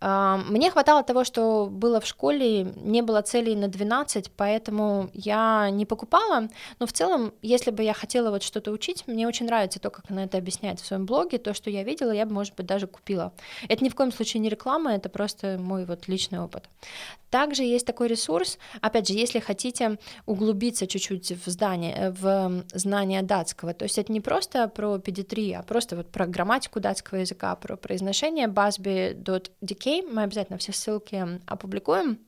А, 0.00 0.36
мне 0.50 0.70
хватало 0.70 1.02
того, 1.02 1.24
что 1.24 1.68
было 1.70 2.00
в 2.00 2.06
школе, 2.06 2.64
не 2.84 3.02
было 3.02 3.22
целей 3.22 3.56
на 3.56 3.68
12, 3.68 4.30
поэтому 4.36 5.10
я 5.14 5.70
не 5.70 5.86
покупала, 5.86 6.48
но 6.80 6.86
в 6.86 6.92
целом, 6.92 7.32
если 7.42 7.72
бы 7.72 7.82
я 7.82 7.94
хотела 7.94 8.30
вот 8.30 8.42
что-то 8.42 8.72
учить, 8.72 9.04
мне 9.06 9.26
очень 9.26 9.46
нравится 9.46 9.80
то, 9.80 9.90
как 9.90 10.10
она 10.10 10.24
это 10.24 10.38
объясняет 10.38 10.80
в 10.80 10.86
своем 10.86 11.06
блоге, 11.06 11.38
то, 11.38 11.54
что 11.54 11.70
я 11.70 11.84
видела, 11.84 12.12
я 12.12 12.26
бы, 12.26 12.32
может 12.32 12.54
быть, 12.56 12.66
даже 12.66 12.86
купила. 12.86 13.32
Это 13.68 13.84
ни 13.84 13.88
в 13.88 13.94
коем 13.94 14.12
случае 14.12 14.40
не 14.40 14.48
реклама, 14.48 14.94
это 14.94 15.08
просто 15.08 15.56
мой 15.58 15.84
вот 15.84 15.93
личный 16.08 16.40
опыт. 16.40 16.68
Также 17.30 17.64
есть 17.64 17.84
такой 17.84 18.06
ресурс, 18.06 18.58
опять 18.80 19.08
же, 19.08 19.14
если 19.14 19.40
хотите 19.40 19.98
углубиться 20.24 20.86
чуть-чуть 20.86 21.32
в, 21.44 21.50
здание, 21.50 22.10
в 22.10 22.64
знание 22.72 23.22
датского, 23.22 23.74
то 23.74 23.84
есть 23.84 23.98
это 23.98 24.12
не 24.12 24.20
просто 24.20 24.68
про 24.68 24.96
PD3, 24.96 25.54
а 25.54 25.62
просто 25.64 25.96
вот 25.96 26.12
про 26.12 26.26
грамматику 26.26 26.78
датского 26.78 27.18
языка, 27.18 27.56
про 27.56 27.76
произношение 27.76 28.46
basby.dk, 28.46 30.12
мы 30.12 30.22
обязательно 30.22 30.58
все 30.58 30.72
ссылки 30.72 31.40
опубликуем. 31.46 32.18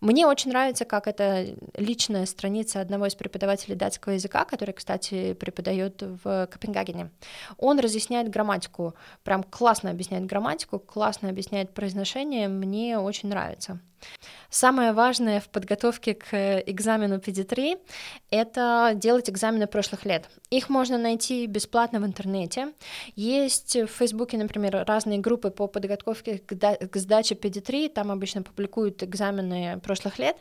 Мне 0.00 0.26
очень 0.26 0.50
нравится, 0.50 0.84
как 0.84 1.08
это 1.08 1.56
личная 1.76 2.24
страница 2.26 2.80
одного 2.80 3.06
из 3.06 3.16
преподавателей 3.16 3.74
датского 3.74 4.12
языка, 4.12 4.44
который, 4.44 4.72
кстати, 4.72 5.32
преподает 5.34 6.00
в 6.02 6.46
Копенгагене. 6.46 7.10
Он 7.56 7.80
разъясняет 7.80 8.30
грамматику, 8.30 8.94
прям 9.24 9.42
классно 9.42 9.90
объясняет 9.90 10.26
грамматику, 10.26 10.78
классно 10.78 11.30
объясняет 11.30 11.74
произношение, 11.74 12.46
мне 12.46 12.96
очень 12.98 13.28
нравится. 13.28 13.80
Самое 14.50 14.92
важное 14.92 15.40
в 15.40 15.48
подготовке 15.50 16.14
к 16.14 16.62
экзамену 16.66 17.16
PD3— 17.16 17.78
это 18.30 18.92
делать 18.94 19.28
экзамены 19.28 19.66
прошлых 19.66 20.06
лет. 20.06 20.30
Их 20.48 20.70
можно 20.70 20.96
найти 20.96 21.46
бесплатно 21.46 22.00
в 22.00 22.06
интернете. 22.06 22.72
Есть 23.14 23.76
в 23.76 23.88
Фейсбуке, 23.88 24.38
например, 24.38 24.84
разные 24.86 25.18
группы 25.18 25.50
по 25.50 25.66
подготовке 25.66 26.38
к 26.38 26.96
сдаче 26.96 27.34
PD3, 27.34 27.90
там 27.90 28.10
обычно 28.10 28.42
публикуют 28.42 29.02
экзамены 29.02 29.80
прошлых 29.80 30.18
лет. 30.18 30.36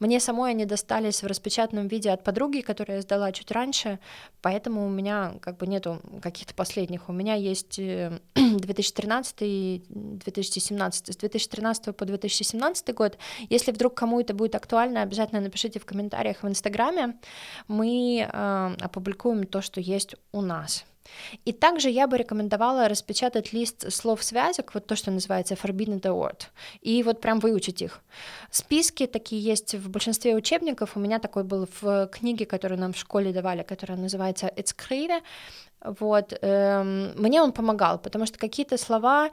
Мне 0.00 0.18
самой 0.18 0.50
они 0.50 0.64
достались 0.64 1.22
в 1.22 1.26
распечатанном 1.26 1.86
виде 1.86 2.10
от 2.10 2.24
подруги, 2.24 2.60
которая 2.60 2.96
я 2.98 3.02
сдала 3.02 3.30
чуть 3.30 3.52
раньше, 3.52 4.00
поэтому 4.40 4.84
у 4.84 4.90
меня 4.90 5.34
как 5.40 5.58
бы 5.58 5.68
нету 5.68 6.00
каких-то 6.20 6.54
последних. 6.54 7.08
У 7.08 7.12
меня 7.12 7.34
есть 7.34 7.78
2013 8.34 9.36
и 9.42 9.84
2017, 9.88 11.12
с 11.12 11.16
2013 11.16 11.96
по 11.96 12.04
2017 12.04 12.94
год, 12.94 13.01
если 13.50 13.72
вдруг 13.72 13.94
кому 13.94 14.20
это 14.20 14.34
будет 14.34 14.54
актуально, 14.54 15.02
обязательно 15.02 15.40
напишите 15.40 15.78
в 15.78 15.84
комментариях 15.84 16.42
в 16.42 16.48
Инстаграме. 16.48 17.16
Мы 17.68 18.28
э, 18.32 18.76
опубликуем 18.80 19.44
то, 19.44 19.60
что 19.62 19.80
есть 19.80 20.16
у 20.32 20.40
нас. 20.40 20.84
И 21.44 21.52
также 21.52 21.90
я 21.90 22.06
бы 22.06 22.16
рекомендовала 22.16 22.88
распечатать 22.88 23.52
лист 23.52 23.92
слов-связок, 23.92 24.74
вот 24.74 24.86
то, 24.86 24.96
что 24.96 25.10
называется 25.10 25.54
forbidden 25.54 26.00
word, 26.00 26.42
и 26.80 27.02
вот 27.02 27.20
прям 27.20 27.40
выучить 27.40 27.82
их. 27.82 28.00
Списки 28.50 29.06
такие 29.06 29.42
есть 29.42 29.74
в 29.74 29.90
большинстве 29.90 30.34
учебников, 30.34 30.96
у 30.96 31.00
меня 31.00 31.18
такой 31.18 31.44
был 31.44 31.68
в 31.80 32.06
книге, 32.08 32.46
которую 32.46 32.80
нам 32.80 32.92
в 32.92 32.96
школе 32.96 33.32
давали, 33.32 33.62
которая 33.62 33.98
называется 33.98 34.46
«It's 34.56 34.74
вот, 35.84 36.38
эм, 36.42 37.12
мне 37.16 37.42
он 37.42 37.52
помогал, 37.52 37.98
потому 37.98 38.26
что 38.26 38.38
какие-то 38.38 38.78
слова 38.78 39.30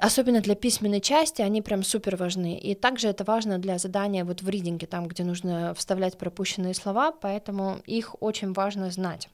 особенно 0.00 0.40
для 0.40 0.54
письменной 0.54 1.00
части, 1.00 1.42
они 1.42 1.62
прям 1.62 1.82
супер 1.82 2.16
важны. 2.16 2.58
И 2.58 2.74
также 2.74 3.08
это 3.08 3.24
важно 3.24 3.58
для 3.58 3.78
задания 3.78 4.24
вот 4.24 4.42
в 4.42 4.48
ридинге, 4.48 4.86
там, 4.86 5.06
где 5.06 5.24
нужно 5.24 5.74
вставлять 5.74 6.18
пропущенные 6.18 6.74
слова, 6.74 7.12
поэтому 7.12 7.80
их 7.86 8.14
очень 8.20 8.52
важно 8.52 8.90
знать. 8.90 9.28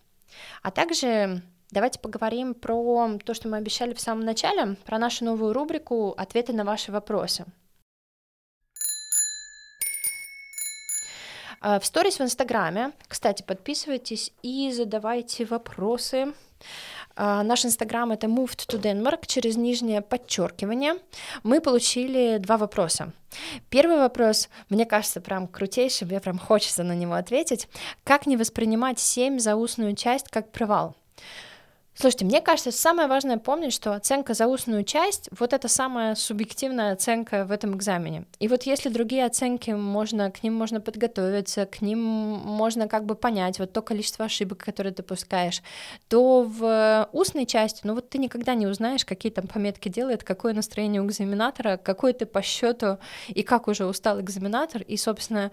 А 0.62 0.70
также 0.70 1.42
давайте 1.70 1.98
поговорим 1.98 2.54
про 2.54 3.18
то, 3.24 3.34
что 3.34 3.48
мы 3.48 3.56
обещали 3.56 3.94
в 3.94 4.00
самом 4.00 4.24
начале, 4.24 4.76
про 4.84 4.98
нашу 4.98 5.24
новую 5.24 5.52
рубрику 5.52 6.14
«Ответы 6.16 6.52
на 6.52 6.64
ваши 6.64 6.92
вопросы». 6.92 7.46
А, 11.64 11.78
в 11.78 11.86
сторис 11.86 12.18
в 12.18 12.22
Инстаграме, 12.22 12.92
кстати, 13.06 13.42
подписывайтесь 13.42 14.32
и 14.42 14.72
задавайте 14.72 15.44
вопросы. 15.44 16.34
А, 17.16 17.42
наш 17.42 17.64
инстаграм 17.64 18.10
это 18.12 18.26
moved 18.26 18.66
to 18.68 18.80
Denmark 18.80 19.26
через 19.26 19.56
нижнее 19.56 20.00
подчеркивание. 20.00 20.94
Мы 21.42 21.60
получили 21.60 22.38
два 22.38 22.56
вопроса. 22.56 23.12
Первый 23.70 23.96
вопрос, 23.96 24.48
мне 24.68 24.84
кажется, 24.84 25.20
прям 25.20 25.46
крутейший, 25.48 26.06
мне 26.06 26.20
прям 26.20 26.38
хочется 26.38 26.82
на 26.82 26.94
него 26.94 27.14
ответить. 27.14 27.68
Как 28.04 28.26
не 28.26 28.36
воспринимать 28.36 28.98
7 28.98 29.38
за 29.38 29.56
устную 29.56 29.96
часть 29.96 30.28
как 30.28 30.50
провал? 30.52 30.94
Слушайте, 31.94 32.24
мне 32.24 32.40
кажется, 32.40 32.72
самое 32.72 33.06
важное 33.06 33.36
помнить, 33.36 33.74
что 33.74 33.94
оценка 33.94 34.32
за 34.32 34.46
устную 34.46 34.82
часть— 34.82 35.28
вот 35.38 35.52
это 35.52 35.68
самая 35.68 36.14
субъективная 36.14 36.94
оценка 36.94 37.44
в 37.44 37.52
этом 37.52 37.76
экзамене. 37.76 38.24
И 38.38 38.48
вот 38.48 38.62
если 38.62 38.88
другие 38.88 39.26
оценки, 39.26 39.70
можно, 39.72 40.30
к 40.30 40.42
ним 40.42 40.54
можно 40.54 40.80
подготовиться, 40.80 41.66
к 41.66 41.82
ним 41.82 41.98
можно 42.00 42.88
как 42.88 43.04
бы 43.04 43.14
понять 43.14 43.58
вот 43.58 43.74
то 43.74 43.82
количество 43.82 44.24
ошибок, 44.24 44.58
которые 44.64 44.94
допускаешь, 44.94 45.62
то 46.08 46.42
в 46.44 47.08
устной 47.12 47.44
части, 47.44 47.82
ну 47.84 47.94
вот 47.94 48.08
ты 48.08 48.16
никогда 48.16 48.54
не 48.54 48.66
узнаешь, 48.66 49.04
какие 49.04 49.30
там 49.30 49.46
пометки 49.46 49.90
делает, 49.90 50.24
какое 50.24 50.54
настроение 50.54 51.02
у 51.02 51.06
экзаменатора, 51.06 51.76
какой 51.76 52.14
ты 52.14 52.24
по 52.24 52.40
счету 52.40 52.98
и 53.28 53.42
как 53.42 53.68
уже 53.68 53.84
устал 53.84 54.18
экзаменатор, 54.18 54.80
и, 54.80 54.96
собственно, 54.96 55.50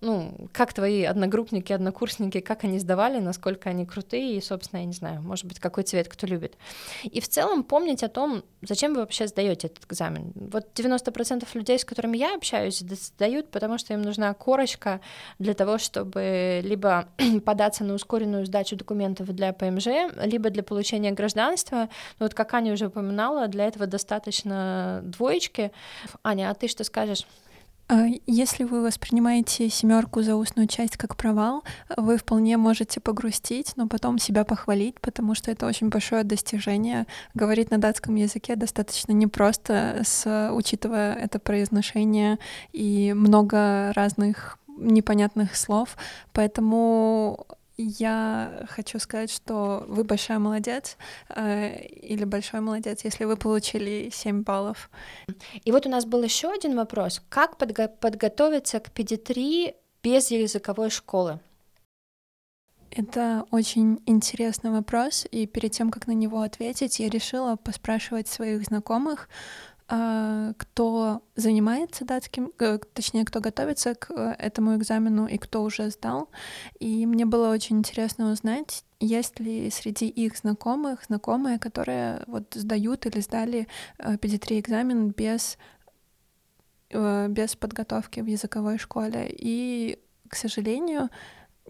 ну, 0.00 0.48
как 0.52 0.72
твои 0.72 1.02
одногруппники, 1.02 1.72
однокурсники, 1.72 2.38
как 2.38 2.62
они 2.62 2.78
сдавали, 2.78 3.18
насколько 3.18 3.70
они 3.70 3.84
крутые, 3.86 4.36
и, 4.36 4.40
собственно, 4.40 4.80
я 4.80 4.86
не 4.86 4.92
знаю, 4.92 5.20
может 5.20 5.46
быть, 5.46 5.58
какой 5.58 5.79
какой 5.80 5.82
цвет 5.82 6.08
кто 6.08 6.26
любит. 6.26 6.56
И 7.14 7.20
в 7.20 7.28
целом 7.28 7.62
помнить 7.62 8.02
о 8.02 8.08
том, 8.08 8.42
зачем 8.62 8.94
вы 8.94 9.00
вообще 9.00 9.26
сдаете 9.26 9.68
этот 9.68 9.84
экзамен. 9.84 10.32
Вот 10.34 10.66
90% 10.74 11.46
людей, 11.54 11.78
с 11.78 11.84
которыми 11.84 12.18
я 12.18 12.34
общаюсь, 12.34 12.78
сдают, 12.78 13.50
потому 13.50 13.78
что 13.78 13.94
им 13.94 14.02
нужна 14.02 14.34
корочка 14.34 15.00
для 15.38 15.54
того, 15.54 15.78
чтобы 15.78 16.60
либо 16.64 17.08
податься 17.44 17.84
на 17.84 17.94
ускоренную 17.94 18.46
сдачу 18.46 18.76
документов 18.76 19.28
для 19.34 19.52
ПМЖ, 19.52 19.86
либо 20.24 20.50
для 20.50 20.62
получения 20.62 21.12
гражданства. 21.12 21.88
Но 22.18 22.26
вот 22.26 22.34
как 22.34 22.54
Аня 22.54 22.72
уже 22.72 22.86
упоминала, 22.86 23.48
для 23.48 23.66
этого 23.66 23.86
достаточно 23.86 25.00
двоечки. 25.04 25.70
Аня, 26.22 26.50
а 26.50 26.54
ты 26.54 26.68
что 26.68 26.84
скажешь? 26.84 27.26
А 27.92 28.06
если 28.24 28.62
вы 28.62 28.82
воспринимаете 28.82 29.68
семерку 29.68 30.22
за 30.22 30.36
устную 30.36 30.68
часть 30.68 30.96
как 30.96 31.16
провал, 31.16 31.64
вы 31.96 32.18
вполне 32.18 32.56
можете 32.56 33.00
погрустить, 33.00 33.72
но 33.74 33.88
потом 33.88 34.16
себя 34.20 34.44
похвалить, 34.44 35.00
потому 35.00 35.34
что 35.34 35.50
это 35.50 35.66
очень 35.66 35.88
большое 35.88 36.22
достижение. 36.22 37.08
Говорить 37.34 37.72
на 37.72 37.78
датском 37.78 38.14
языке 38.14 38.54
достаточно 38.54 39.10
непросто, 39.10 40.02
с, 40.04 40.52
учитывая 40.52 41.14
это 41.14 41.40
произношение 41.40 42.38
и 42.72 43.12
много 43.12 43.92
разных 43.94 44.60
непонятных 44.68 45.56
слов, 45.56 45.96
поэтому 46.32 47.44
я 47.82 48.66
хочу 48.68 48.98
сказать, 48.98 49.30
что 49.30 49.84
вы 49.88 50.04
большая 50.04 50.38
молодец 50.38 50.96
э, 51.28 51.86
или 51.86 52.24
большой 52.24 52.60
молодец, 52.60 53.04
если 53.04 53.24
вы 53.24 53.36
получили 53.36 54.10
7 54.12 54.42
баллов. 54.42 54.90
И 55.64 55.72
вот 55.72 55.86
у 55.86 55.88
нас 55.88 56.04
был 56.04 56.22
еще 56.22 56.52
один 56.52 56.76
вопрос. 56.76 57.22
Как 57.28 57.56
подго- 57.56 57.88
подготовиться 57.88 58.80
к 58.80 58.90
педиатрии 58.90 59.74
без 60.02 60.30
языковой 60.30 60.90
школы? 60.90 61.40
Это 62.90 63.46
очень 63.52 64.02
интересный 64.06 64.72
вопрос, 64.72 65.24
и 65.30 65.46
перед 65.46 65.70
тем, 65.70 65.92
как 65.92 66.08
на 66.08 66.12
него 66.12 66.40
ответить, 66.40 66.98
я 66.98 67.08
решила 67.08 67.54
поспрашивать 67.54 68.26
своих 68.26 68.64
знакомых, 68.64 69.28
кто 69.90 71.22
занимается 71.34 72.04
датским, 72.04 72.52
э, 72.60 72.78
точнее, 72.94 73.24
кто 73.24 73.40
готовится 73.40 73.96
к 73.96 74.12
э, 74.12 74.36
этому 74.38 74.76
экзамену 74.76 75.26
и 75.26 75.36
кто 75.36 75.64
уже 75.64 75.90
сдал. 75.90 76.28
И 76.78 77.06
мне 77.06 77.26
было 77.26 77.50
очень 77.50 77.78
интересно 77.78 78.30
узнать, 78.30 78.84
есть 79.00 79.40
ли 79.40 79.68
среди 79.70 80.06
их 80.06 80.36
знакомых 80.36 81.04
знакомые, 81.06 81.58
которые 81.58 82.22
вот 82.28 82.54
сдают 82.54 83.06
или 83.06 83.20
сдали 83.20 83.66
э, 83.98 84.16
педиатрии 84.16 84.60
экзамен 84.60 85.10
без, 85.10 85.58
без 86.90 87.56
подготовки 87.56 88.20
в 88.20 88.26
языковой 88.26 88.78
школе. 88.78 89.28
И, 89.28 89.98
к 90.28 90.36
сожалению, 90.36 91.08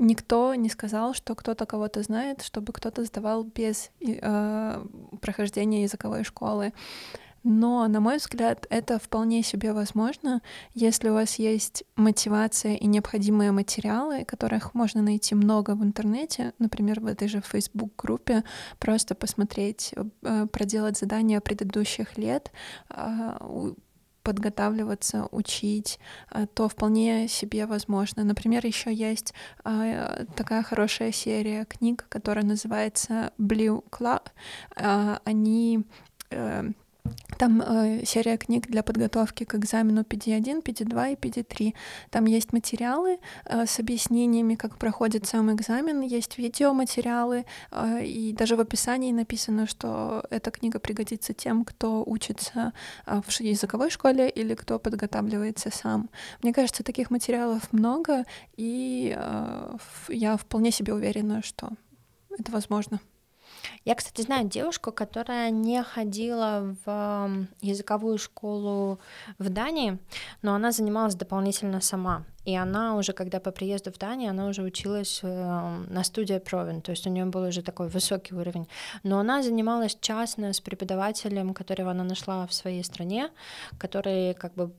никто 0.01 0.55
не 0.55 0.69
сказал, 0.69 1.15
что 1.15 1.35
кто-то 1.35 1.67
кого-то 1.67 2.03
знает, 2.03 2.43
чтобы 2.43 2.73
кто-то 2.73 3.05
сдавал 3.05 3.45
без 3.45 3.91
э, 4.01 4.85
прохождения 5.21 5.83
языковой 5.83 6.25
школы. 6.25 6.73
Но, 7.43 7.89
на 7.89 8.01
мой 8.01 8.19
взгляд, 8.19 8.67
это 8.69 8.99
вполне 8.99 9.43
себе 9.43 9.73
возможно, 9.73 10.43
если 10.75 11.09
у 11.09 11.15
вас 11.15 11.39
есть 11.39 11.85
мотивация 11.97 12.75
и 12.75 12.87
необходимые 12.87 13.51
материалы, 13.53 14.25
которых 14.25 14.75
можно 14.75 15.01
найти 15.01 15.35
много 15.35 15.75
в 15.75 15.83
интернете, 15.83 16.53
например, 16.59 17.01
в 17.01 17.07
этой 17.07 17.29
же 17.29 17.41
Facebook-группе, 17.41 18.45
просто 18.79 19.15
посмотреть, 19.15 19.95
э, 20.23 20.47
проделать 20.47 20.99
задания 20.99 21.41
предыдущих 21.41 22.19
лет, 22.19 22.53
а, 22.89 23.39
подготавливаться, 24.23 25.27
учить, 25.31 25.99
э, 26.31 26.47
то 26.47 26.69
вполне 26.69 27.27
себе 27.27 27.65
возможно. 27.65 28.23
Например, 28.23 28.65
еще 28.67 28.93
есть 28.93 29.33
э, 29.65 30.27
такая 30.37 30.63
хорошая 30.63 31.11
серия 31.11 31.65
книг, 31.65 32.05
которая 32.11 32.45
называется 32.45 33.33
Blue 33.39 33.83
Club. 33.91 34.29
Они 35.25 35.85
там 37.39 37.63
э, 37.63 38.05
серия 38.05 38.37
книг 38.37 38.67
для 38.69 38.83
подготовки 38.83 39.45
к 39.45 39.55
экзамену 39.55 40.03
PD1, 40.03 40.63
PD2 40.63 41.13
и 41.13 41.15
PD3. 41.17 41.75
Там 42.11 42.27
есть 42.27 42.53
материалы 42.53 43.19
э, 43.45 43.67
с 43.67 43.79
объяснениями, 43.79 44.55
как 44.55 44.79
проходит 44.79 45.27
сам 45.27 45.53
экзамен, 45.53 46.01
есть 46.03 46.39
видеоматериалы, 46.39 47.47
э, 47.71 48.05
и 48.05 48.33
даже 48.33 48.57
в 48.57 48.61
описании 48.61 49.13
написано, 49.13 49.67
что 49.67 50.25
эта 50.31 50.51
книга 50.51 50.79
пригодится 50.79 51.33
тем, 51.33 51.65
кто 51.65 52.03
учится 52.07 52.73
э, 53.07 53.21
в 53.27 53.41
языковой 53.41 53.91
школе 53.91 54.29
или 54.29 54.55
кто 54.55 54.79
подготавливается 54.79 55.71
сам. 55.71 56.11
Мне 56.43 56.53
кажется, 56.53 56.83
таких 56.83 57.11
материалов 57.11 57.73
много, 57.73 58.25
и 58.57 59.15
э, 59.17 59.77
я 60.09 60.37
вполне 60.37 60.71
себе 60.71 60.93
уверена, 60.93 61.43
что 61.43 61.71
это 62.39 62.53
возможно. 62.53 63.01
Я, 63.85 63.95
кстати, 63.95 64.23
знаю 64.23 64.49
девушку, 64.49 64.93
которая 64.93 65.51
не 65.51 65.83
ходила 65.83 66.77
в 66.85 67.47
языковую 67.61 68.19
школу 68.19 68.99
в 69.39 69.49
Дании, 69.49 69.99
но 70.43 70.55
она 70.55 70.73
занималась 70.73 71.15
дополнительно 71.15 71.81
сама. 71.81 72.25
И 72.45 72.57
она 72.57 72.97
уже, 72.97 73.13
когда 73.13 73.39
по 73.39 73.51
приезду 73.51 73.93
в 73.93 73.99
Данию, 73.99 74.31
она 74.31 74.47
уже 74.47 74.63
училась 74.63 75.21
э, 75.23 75.85
на 75.89 76.05
студии 76.05 76.39
Провин, 76.39 76.81
то 76.81 76.91
есть 76.91 77.07
у 77.07 77.11
нее 77.11 77.27
был 77.27 77.43
уже 77.43 77.63
такой 77.63 77.89
высокий 77.89 78.35
уровень. 78.35 78.67
Но 79.03 79.19
она 79.19 79.43
занималась 79.43 79.97
частно 80.01 80.55
с 80.55 80.61
преподавателем, 80.61 81.53
которого 81.53 81.91
она 81.91 82.03
нашла 82.03 82.47
в 82.47 82.55
своей 82.55 82.83
стране, 82.83 83.29
который 83.79 84.33
как 84.35 84.55
бы 84.55 84.71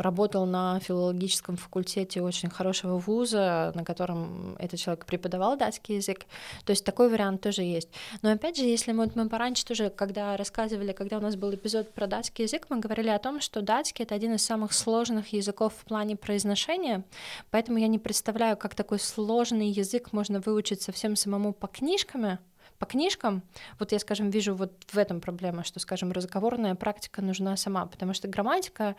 работал 0.00 0.46
на 0.46 0.78
филологическом 0.78 1.56
факультете 1.56 2.22
очень 2.22 2.48
хорошего 2.48 2.98
вуза, 2.98 3.72
на 3.74 3.84
котором 3.84 4.54
этот 4.58 4.78
человек 4.78 5.04
преподавал 5.04 5.56
датский 5.56 5.96
язык. 5.96 6.26
То 6.64 6.70
есть 6.70 6.84
такой 6.84 7.10
вариант 7.10 7.40
тоже 7.40 7.62
есть. 7.62 7.88
Но 8.22 8.30
опять 8.30 8.56
же, 8.56 8.62
если 8.62 8.92
мы, 8.92 9.10
мы 9.16 9.28
пораньше 9.28 9.64
тоже, 9.64 9.90
когда 9.90 10.36
рассказывали, 10.36 10.92
когда 10.92 11.18
у 11.18 11.20
нас 11.20 11.34
был 11.34 11.52
эпизод 11.52 11.92
про 11.92 12.06
датский 12.06 12.44
язык, 12.44 12.66
мы 12.68 12.78
говорили 12.78 13.08
о 13.08 13.18
том, 13.18 13.40
что 13.40 13.62
датский— 13.62 14.04
это 14.04 14.14
один 14.14 14.34
из 14.34 14.44
самых 14.44 14.72
сложных 14.72 15.32
языков 15.32 15.74
в 15.76 15.84
плане 15.84 16.14
произношения 16.14 16.67
отношения, 16.68 17.04
поэтому 17.50 17.78
я 17.78 17.88
не 17.88 17.98
представляю, 17.98 18.56
как 18.56 18.74
такой 18.74 18.98
сложный 18.98 19.68
язык 19.68 20.12
можно 20.12 20.40
выучить 20.40 20.82
совсем 20.82 21.16
самому 21.16 21.52
по 21.52 21.66
книжками, 21.66 22.38
по 22.78 22.86
книжкам, 22.86 23.42
вот 23.80 23.90
я, 23.90 23.98
скажем, 23.98 24.30
вижу 24.30 24.54
вот 24.54 24.72
в 24.92 24.98
этом 24.98 25.20
проблема, 25.20 25.64
что, 25.64 25.80
скажем, 25.80 26.12
разговорная 26.12 26.76
практика 26.76 27.22
нужна 27.22 27.56
сама, 27.56 27.86
потому 27.86 28.14
что 28.14 28.28
грамматика, 28.28 28.94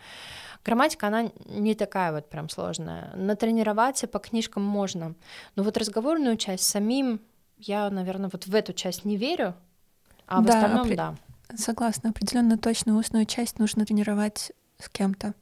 грамматика, 0.65 1.08
она 1.08 1.32
не 1.45 1.75
такая 1.75 2.12
вот 2.12 2.29
прям 2.29 2.49
сложная. 2.49 3.13
Натренироваться 3.15 4.08
по 4.08 4.19
книжкам 4.19 4.63
можно, 4.63 5.15
но 5.55 5.63
вот 5.63 5.77
разговорную 5.77 6.36
часть 6.36 6.65
самим 6.65 7.21
я, 7.58 7.89
наверное, 7.89 8.29
вот 8.32 8.47
в 8.47 8.55
эту 8.55 8.73
часть 8.73 9.05
не 9.05 9.15
верю, 9.15 9.53
а 10.27 10.41
в 10.41 10.45
да, 10.45 10.55
остальном 10.55 10.82
опри... 10.82 10.95
да. 10.95 11.15
Согласна, 11.55 12.10
определенно 12.10 12.58
точно 12.58 12.97
устную 12.97 13.25
часть 13.25 13.60
нужно 13.60 13.86
тренировать 13.86 14.51
с 14.77 14.89
кем-то. 14.89 15.34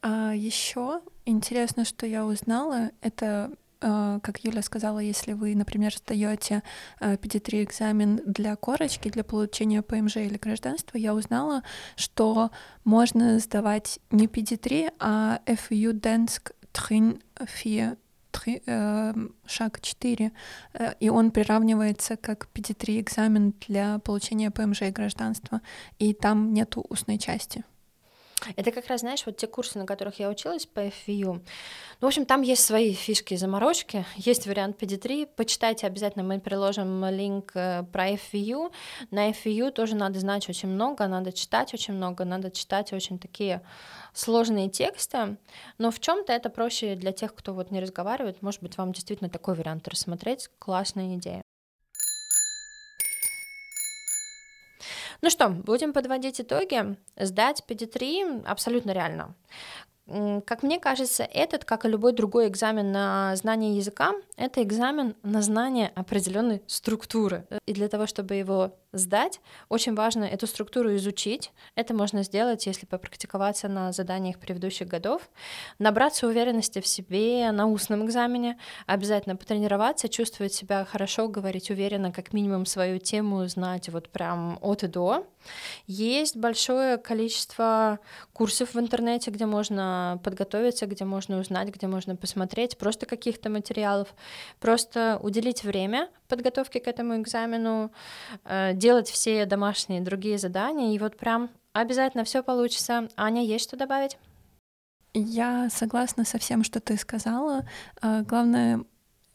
А 0.00 0.32
еще 0.32 1.00
интересно, 1.28 1.84
что 1.84 2.06
я 2.06 2.24
узнала, 2.24 2.90
это 3.00 3.52
а, 3.80 4.18
как 4.20 4.44
Юля 4.44 4.62
сказала, 4.62 4.98
если 4.98 5.34
вы, 5.34 5.54
например, 5.54 5.94
сдаете 5.94 6.62
PD3 7.00 7.64
экзамен 7.64 8.20
для 8.26 8.56
корочки, 8.56 9.08
для 9.08 9.22
получения 9.22 9.82
ПМЖ 9.82 10.16
или 10.16 10.36
гражданства, 10.36 10.98
я 10.98 11.14
узнала, 11.14 11.62
что 11.96 12.50
можно 12.84 13.38
сдавать 13.38 14.00
не 14.10 14.26
PD3, 14.26 14.94
а 14.98 15.40
FU 15.46 15.92
Dansk 15.92 16.52
Trin 16.72 17.20
4 17.38 17.96
шаг 19.46 19.80
4, 19.80 20.32
э, 20.74 20.94
и 21.00 21.08
он 21.08 21.30
приравнивается 21.30 22.16
как 22.16 22.48
PD3 22.54 23.00
экзамен 23.00 23.54
для 23.66 23.98
получения 23.98 24.50
ПМЖ 24.50 24.82
и 24.82 24.90
гражданства, 24.90 25.60
и 25.98 26.14
там 26.14 26.52
нету 26.52 26.84
устной 26.88 27.18
части. 27.18 27.64
Это 28.56 28.70
как 28.70 28.86
раз, 28.86 29.00
знаешь, 29.00 29.26
вот 29.26 29.36
те 29.36 29.46
курсы, 29.46 29.78
на 29.78 29.86
которых 29.86 30.18
я 30.20 30.28
училась 30.28 30.66
по 30.66 30.80
FVU. 30.80 31.34
Ну, 31.34 31.40
в 32.00 32.06
общем, 32.06 32.24
там 32.24 32.42
есть 32.42 32.64
свои 32.64 32.92
фишки 32.92 33.34
и 33.34 33.36
заморочки. 33.36 34.04
Есть 34.16 34.46
вариант 34.46 34.80
PD3. 34.80 35.28
Почитайте 35.36 35.86
обязательно, 35.86 36.24
мы 36.24 36.40
приложим 36.40 37.04
линк 37.06 37.52
э, 37.54 37.84
про 37.92 38.10
FVU. 38.10 38.72
На 39.10 39.30
FVU 39.30 39.70
тоже 39.72 39.96
надо 39.96 40.20
знать 40.20 40.48
очень 40.48 40.68
много, 40.68 41.06
надо 41.08 41.32
читать 41.32 41.74
очень 41.74 41.94
много, 41.94 42.24
надо 42.24 42.50
читать 42.50 42.92
очень 42.92 43.18
такие 43.18 43.62
сложные 44.12 44.68
тексты. 44.68 45.36
Но 45.78 45.90
в 45.90 45.98
чем 45.98 46.24
то 46.24 46.32
это 46.32 46.48
проще 46.48 46.94
для 46.94 47.12
тех, 47.12 47.34
кто 47.34 47.54
вот 47.54 47.70
не 47.70 47.80
разговаривает. 47.80 48.40
Может 48.42 48.62
быть, 48.62 48.78
вам 48.78 48.92
действительно 48.92 49.30
такой 49.30 49.54
вариант 49.54 49.88
рассмотреть. 49.88 50.48
Классная 50.58 51.16
идея. 51.16 51.42
Ну 55.20 55.30
что, 55.30 55.48
будем 55.48 55.92
подводить 55.92 56.40
итоги. 56.40 56.96
Сдать 57.16 57.64
PD3 57.66 58.44
абсолютно 58.46 58.92
реально. 58.92 59.34
Как 60.46 60.62
мне 60.62 60.78
кажется, 60.80 61.22
этот, 61.22 61.66
как 61.66 61.84
и 61.84 61.88
любой 61.88 62.12
другой 62.12 62.48
экзамен 62.48 62.92
на 62.92 63.36
знание 63.36 63.76
языка, 63.76 64.14
это 64.36 64.62
экзамен 64.62 65.14
на 65.22 65.42
знание 65.42 65.92
определенной 65.94 66.62
структуры. 66.66 67.46
И 67.66 67.74
для 67.74 67.88
того, 67.88 68.06
чтобы 68.06 68.36
его 68.36 68.72
сдать, 68.92 69.40
очень 69.68 69.94
важно 69.94 70.24
эту 70.24 70.46
структуру 70.46 70.94
изучить. 70.96 71.52
Это 71.74 71.94
можно 71.94 72.22
сделать, 72.22 72.66
если 72.66 72.86
попрактиковаться 72.86 73.68
на 73.68 73.92
заданиях 73.92 74.38
предыдущих 74.38 74.88
годов, 74.88 75.28
набраться 75.78 76.26
уверенности 76.26 76.80
в 76.80 76.86
себе 76.86 77.50
на 77.52 77.66
устном 77.66 78.06
экзамене, 78.06 78.58
обязательно 78.86 79.36
потренироваться, 79.36 80.08
чувствовать 80.08 80.54
себя 80.54 80.84
хорошо, 80.84 81.28
говорить 81.28 81.70
уверенно, 81.70 82.12
как 82.12 82.32
минимум 82.32 82.66
свою 82.66 82.98
тему 82.98 83.46
знать 83.48 83.88
вот 83.90 84.08
прям 84.08 84.58
от 84.62 84.84
и 84.84 84.86
до. 84.86 85.26
Есть 85.86 86.36
большое 86.36 86.96
количество 86.96 87.98
курсов 88.32 88.74
в 88.74 88.78
интернете, 88.78 89.30
где 89.30 89.46
можно 89.46 90.20
подготовиться, 90.24 90.86
где 90.86 91.04
можно 91.04 91.38
узнать, 91.38 91.68
где 91.68 91.86
можно 91.86 92.16
посмотреть, 92.16 92.78
просто 92.78 93.06
каких-то 93.06 93.50
материалов, 93.50 94.14
просто 94.60 95.18
уделить 95.22 95.64
время 95.64 96.08
подготовке 96.28 96.80
к 96.80 96.86
этому 96.86 97.16
экзамену, 97.16 97.90
э, 98.44 98.74
делать 98.74 99.08
все 99.08 99.46
домашние 99.46 100.00
другие 100.00 100.38
задания, 100.38 100.94
и 100.94 100.98
вот 100.98 101.16
прям 101.16 101.50
обязательно 101.72 102.24
все 102.24 102.42
получится. 102.42 103.08
Аня, 103.16 103.44
есть 103.44 103.64
что 103.64 103.76
добавить? 103.76 104.18
Я 105.14 105.68
согласна 105.70 106.24
со 106.24 106.38
всем, 106.38 106.62
что 106.62 106.80
ты 106.80 106.96
сказала. 106.96 107.66
А, 108.00 108.22
главное, 108.22 108.84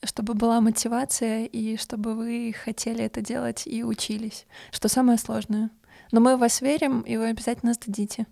чтобы 0.03 0.33
была 0.33 0.61
мотивация 0.61 1.45
и 1.45 1.77
чтобы 1.77 2.15
вы 2.15 2.53
хотели 2.53 3.03
это 3.03 3.21
делать 3.21 3.65
и 3.65 3.83
учились, 3.83 4.45
что 4.71 4.87
самое 4.87 5.17
сложное. 5.17 5.69
Но 6.11 6.19
мы 6.19 6.37
в 6.37 6.39
вас 6.39 6.61
верим, 6.61 7.01
и 7.01 7.17
вы 7.17 7.29
обязательно 7.29 7.73
сдадите 7.73 8.27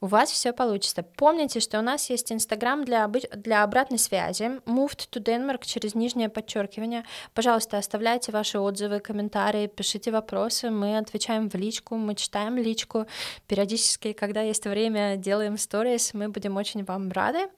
у 0.00 0.06
вас 0.06 0.30
все 0.30 0.52
получится. 0.52 1.02
Помните, 1.02 1.60
что 1.60 1.78
у 1.78 1.82
нас 1.82 2.10
есть 2.10 2.32
Инстаграм 2.32 2.84
для, 2.84 3.08
для 3.08 3.62
обратной 3.62 3.98
связи, 3.98 4.60
moved 4.66 5.08
to 5.10 5.22
Denmark 5.22 5.64
через 5.64 5.94
нижнее 5.94 6.28
подчеркивание. 6.28 7.04
Пожалуйста, 7.34 7.78
оставляйте 7.78 8.32
ваши 8.32 8.58
отзывы, 8.58 9.00
комментарии, 9.00 9.66
пишите 9.66 10.10
вопросы, 10.10 10.70
мы 10.70 10.98
отвечаем 10.98 11.48
в 11.48 11.54
личку, 11.54 11.96
мы 11.96 12.14
читаем 12.14 12.56
личку. 12.56 13.06
Периодически, 13.46 14.12
когда 14.12 14.40
есть 14.42 14.64
время, 14.66 15.16
делаем 15.16 15.56
сторис, 15.58 16.14
мы 16.14 16.28
будем 16.28 16.56
очень 16.56 16.84
вам 16.84 17.10
рады. 17.10 17.48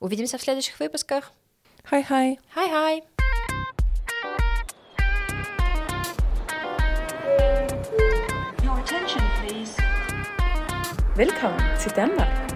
Увидимся 0.00 0.38
в 0.38 0.42
следующих 0.42 0.78
выпусках. 0.80 1.32
Хай-хай. 1.84 2.38
Хай-хай. 2.54 3.02
Velkommen 11.18 11.60
til 11.80 11.90
Danmark. 11.96 12.47